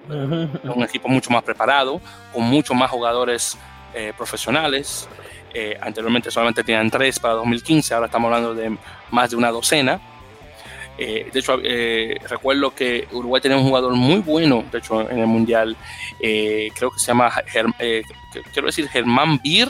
[0.10, 0.76] Uh -huh.
[0.76, 2.00] Un equipo mucho más preparado,
[2.34, 3.58] con muchos más jugadores
[3.94, 5.08] eh, profesionales.
[5.54, 8.78] Eh, anteriormente solamente tenían tres para 2015, ahora estamos hablando de
[9.12, 10.00] más de una docena.
[10.98, 15.20] Eh, de hecho, eh, recuerdo que Uruguay tenía un jugador muy bueno, de hecho, en
[15.20, 15.78] el Mundial.
[16.20, 17.32] Eh, creo que se llama,
[18.52, 19.70] quiero decir, Germán Bir,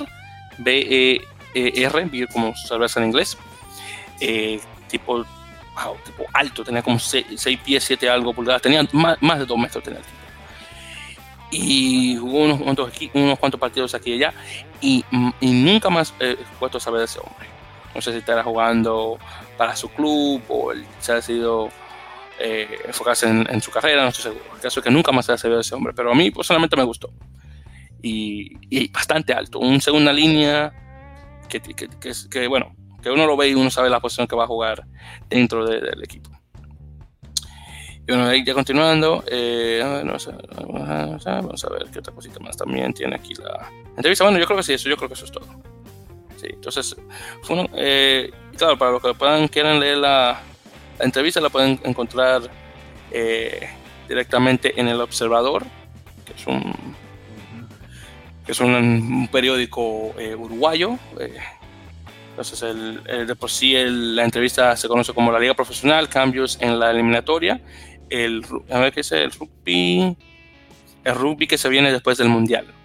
[0.58, 3.38] B-E-R, Bir como cerveza en inglés.
[4.88, 7.26] tipo, wow, tipo alto, tenía como 6
[7.64, 10.16] pies, 7 algo pulgadas, tenía más, más de 2 metros tenía tipo.
[11.50, 14.34] Y jugó unos cuantos, unos cuantos partidos aquí y allá,
[14.82, 15.04] y,
[15.40, 17.48] y nunca más he puesto a saber de ese hombre.
[17.96, 19.18] No sé si estará jugando
[19.58, 21.70] para su club o el, se ha decidido
[22.40, 24.46] eh, enfocarse en, en, su carrera, no estoy seguro.
[24.56, 26.32] El caso es que nunca más se ha sabido de ese hombre, pero a mí
[26.32, 27.12] personalmente me gustó.
[28.02, 30.72] Y, y bastante alto, un segunda línea
[31.50, 34.36] que, que, que, que, bueno, que uno lo ve y uno sabe la posición que
[34.36, 34.86] va a jugar
[35.30, 36.30] dentro de, del equipo.
[38.08, 40.32] Y bueno, ahí ya continuando, eh, no sé,
[41.26, 44.24] vamos a ver qué otra cosita más también tiene aquí la entrevista.
[44.24, 45.46] Bueno, yo creo que sí, eso, yo creo que eso es todo.
[46.38, 46.96] Sí, entonces,
[47.42, 50.42] fue uno, eh, claro, para los que puedan, quieran leer la,
[51.00, 52.42] entrevista, la pueden encontrar
[53.12, 53.70] eh,
[54.08, 55.64] directamente en El Observador,
[56.26, 56.34] que
[58.52, 60.98] es un, periódico eh, uruguayo.
[61.20, 61.38] Eh,
[62.32, 66.80] entonces, el, de por sí la entrevista se conoce como la Liga Profesional, cambios en
[66.80, 67.62] la eliminatoria,
[68.10, 70.16] el rugby,
[71.04, 72.77] el rugby que se viene después del Mundial.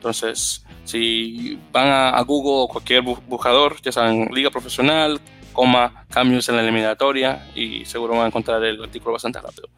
[0.00, 5.20] Entonces, si van a, a Google o cualquier buscador, ya saben, Liga Profesional,
[5.52, 9.68] coma, cambios en la eliminatoria y seguro van a encontrar el artículo bastante rápido.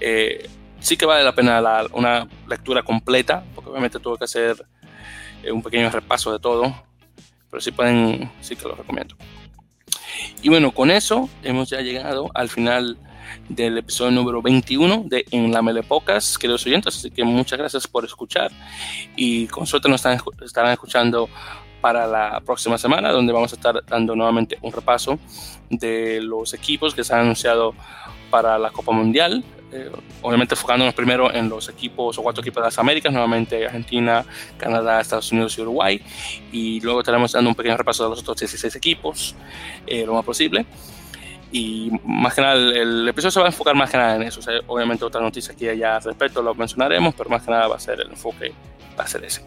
[0.00, 0.50] Eh,
[0.80, 4.66] sí que vale la pena la, una lectura completa, porque obviamente tuve que hacer
[5.44, 6.74] eh, un pequeño repaso de todo,
[7.48, 9.14] pero sí pueden, sí que lo recomiendo.
[10.42, 12.98] Y bueno, con eso hemos ya llegado al final
[13.48, 16.96] del episodio número 21 de En la Melepocas, queridos oyentes.
[16.96, 18.50] Así que muchas gracias por escuchar
[19.16, 21.28] y con suerte nos están, estarán escuchando
[21.80, 25.18] para la próxima semana, donde vamos a estar dando nuevamente un repaso
[25.70, 27.74] de los equipos que se han anunciado
[28.30, 29.44] para la Copa Mundial
[29.74, 34.22] eh, obviamente enfocándonos primero en los equipos o cuatro equipos de las Américas, nuevamente Argentina,
[34.58, 36.02] Canadá, Estados Unidos y Uruguay,
[36.52, 39.34] y luego estaremos dando un pequeño repaso de los otros 16 equipos,
[39.86, 40.66] eh, lo más posible.
[41.52, 44.40] Y más que nada, el, episodio se va a enfocar más que nada en eso.
[44.66, 47.80] obviamente otras noticias que ya al respecto lo mencionaremos, pero más que nada va a
[47.80, 48.52] ser el enfoque,
[48.98, 49.42] va a ser ese.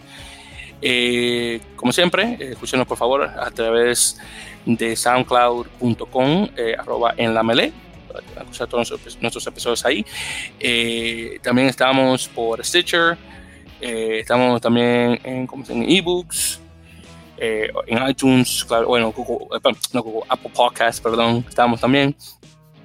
[0.82, 4.20] Eh, como siempre, escúchenos por favor a través
[4.66, 7.74] de soundcloud.com, eh, arroba en la melee,
[8.08, 8.91] para escuchar todos
[9.22, 10.06] nuestros, episodios ahí.
[10.60, 13.18] Eh, también estamos por Stitcher,
[13.82, 16.62] eh, estamos también en, en ebooks,
[17.38, 19.59] en iTunes, bueno, Google,
[19.93, 22.15] no, Google, Apple Podcasts, perdón, estamos también.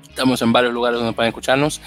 [0.08, 1.80] Estamos en varios lugares donde pueden escucharnos.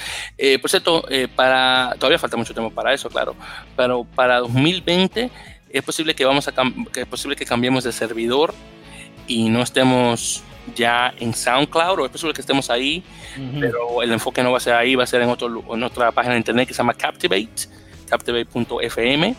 [0.61, 1.05] por cierto,
[1.36, 3.36] para, todavía falta mucho tiempo para eso, claro,
[3.76, 5.30] pero para 2020
[5.70, 6.53] es posible que, vamos a
[6.93, 8.53] que es posible que cambiemos de servidor
[9.28, 10.43] y no estemos
[10.76, 13.03] ya en SoundCloud, o es posible que estemos ahí,
[13.59, 16.11] pero el enfoque no va a ser ahí, va a ser en, otro, en otra
[16.11, 17.68] página de internet que se llama Captivate,
[18.07, 19.36] captivate.fm.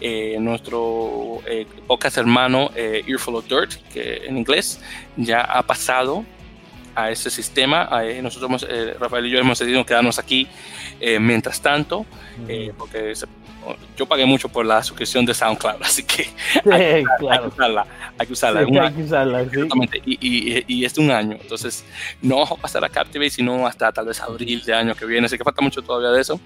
[0.00, 4.80] Eh, nuestro eh, podcast hermano eh, Earful of Dirt, que en inglés
[5.16, 6.24] ya ha pasado
[6.94, 7.88] a ese sistema.
[8.22, 8.66] nosotros,
[8.98, 10.48] Rafael y yo, hemos decidido quedarnos aquí
[11.20, 12.06] mientras tanto,
[12.78, 13.12] porque
[13.96, 16.28] yo pagué mucho por la suscripción de SoundCloud, así que
[16.70, 17.86] hay, que usarla.
[18.18, 18.60] Hay que usarla.
[18.60, 19.42] hay que usarla
[20.06, 21.36] y, y, y, es de un año.
[21.38, 21.84] Entonces,
[22.22, 25.26] no vamos a pasar a Captivate, sino hasta tal vez abril de año que viene.
[25.26, 26.40] Así que falta mucho todavía de eso,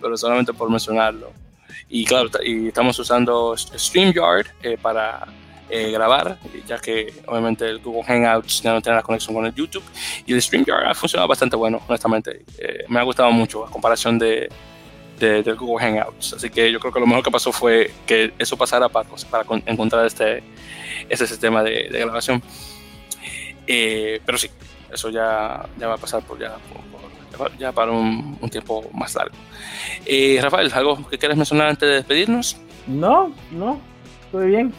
[0.00, 1.30] pero solamente por mencionarlo.
[1.88, 5.26] Y claro, y estamos usando StreamYard eh, para
[5.70, 9.54] eh, grabar, ya que obviamente el Google Hangouts ya no tiene la conexión con el
[9.54, 9.84] YouTube.
[10.26, 12.44] Y el StreamYard ha funcionado bastante bueno, honestamente.
[12.58, 14.48] Eh, me ha gustado mucho a comparación de
[15.18, 16.34] de, del Google Hangouts.
[16.34, 19.44] Así que yo creo que lo mejor que pasó fue que eso pasara para, para
[19.66, 20.44] encontrar este,
[21.08, 22.40] este sistema de, grabación.
[23.66, 24.48] Pero sí,
[24.92, 26.56] eso ya, ya va a pasar por ya,
[27.58, 29.34] ya para un, tiempo más largo.
[30.06, 32.56] Eh, Rafael, ¿algo que quieras mencionar antes de despedirnos?
[32.86, 33.80] No, no,
[34.24, 34.72] estoy bien.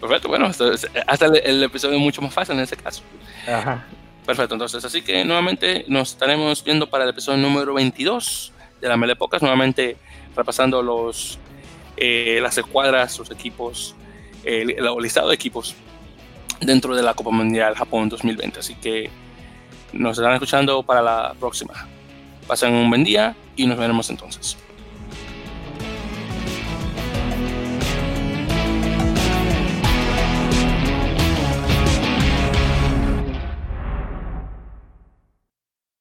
[0.00, 3.02] Perfecto, bueno, hasta el, el, episodio es mucho más fácil en este caso.
[3.46, 3.86] Ajá.
[4.26, 8.96] Perfecto, entonces, así que nuevamente nos estaremos viendo para el episodio número 22 de la
[8.96, 9.96] Mele Pocas, nuevamente
[10.36, 11.38] repasando los,
[11.96, 13.94] eh, las escuadras, los equipos,
[14.44, 15.74] el, el, listado de equipos
[16.60, 18.60] dentro de la Copa Mundial Japón 2020.
[18.60, 19.10] Así que
[19.92, 21.86] nos estarán escuchando para la próxima.
[22.46, 24.56] Pasen un buen día y nos veremos entonces.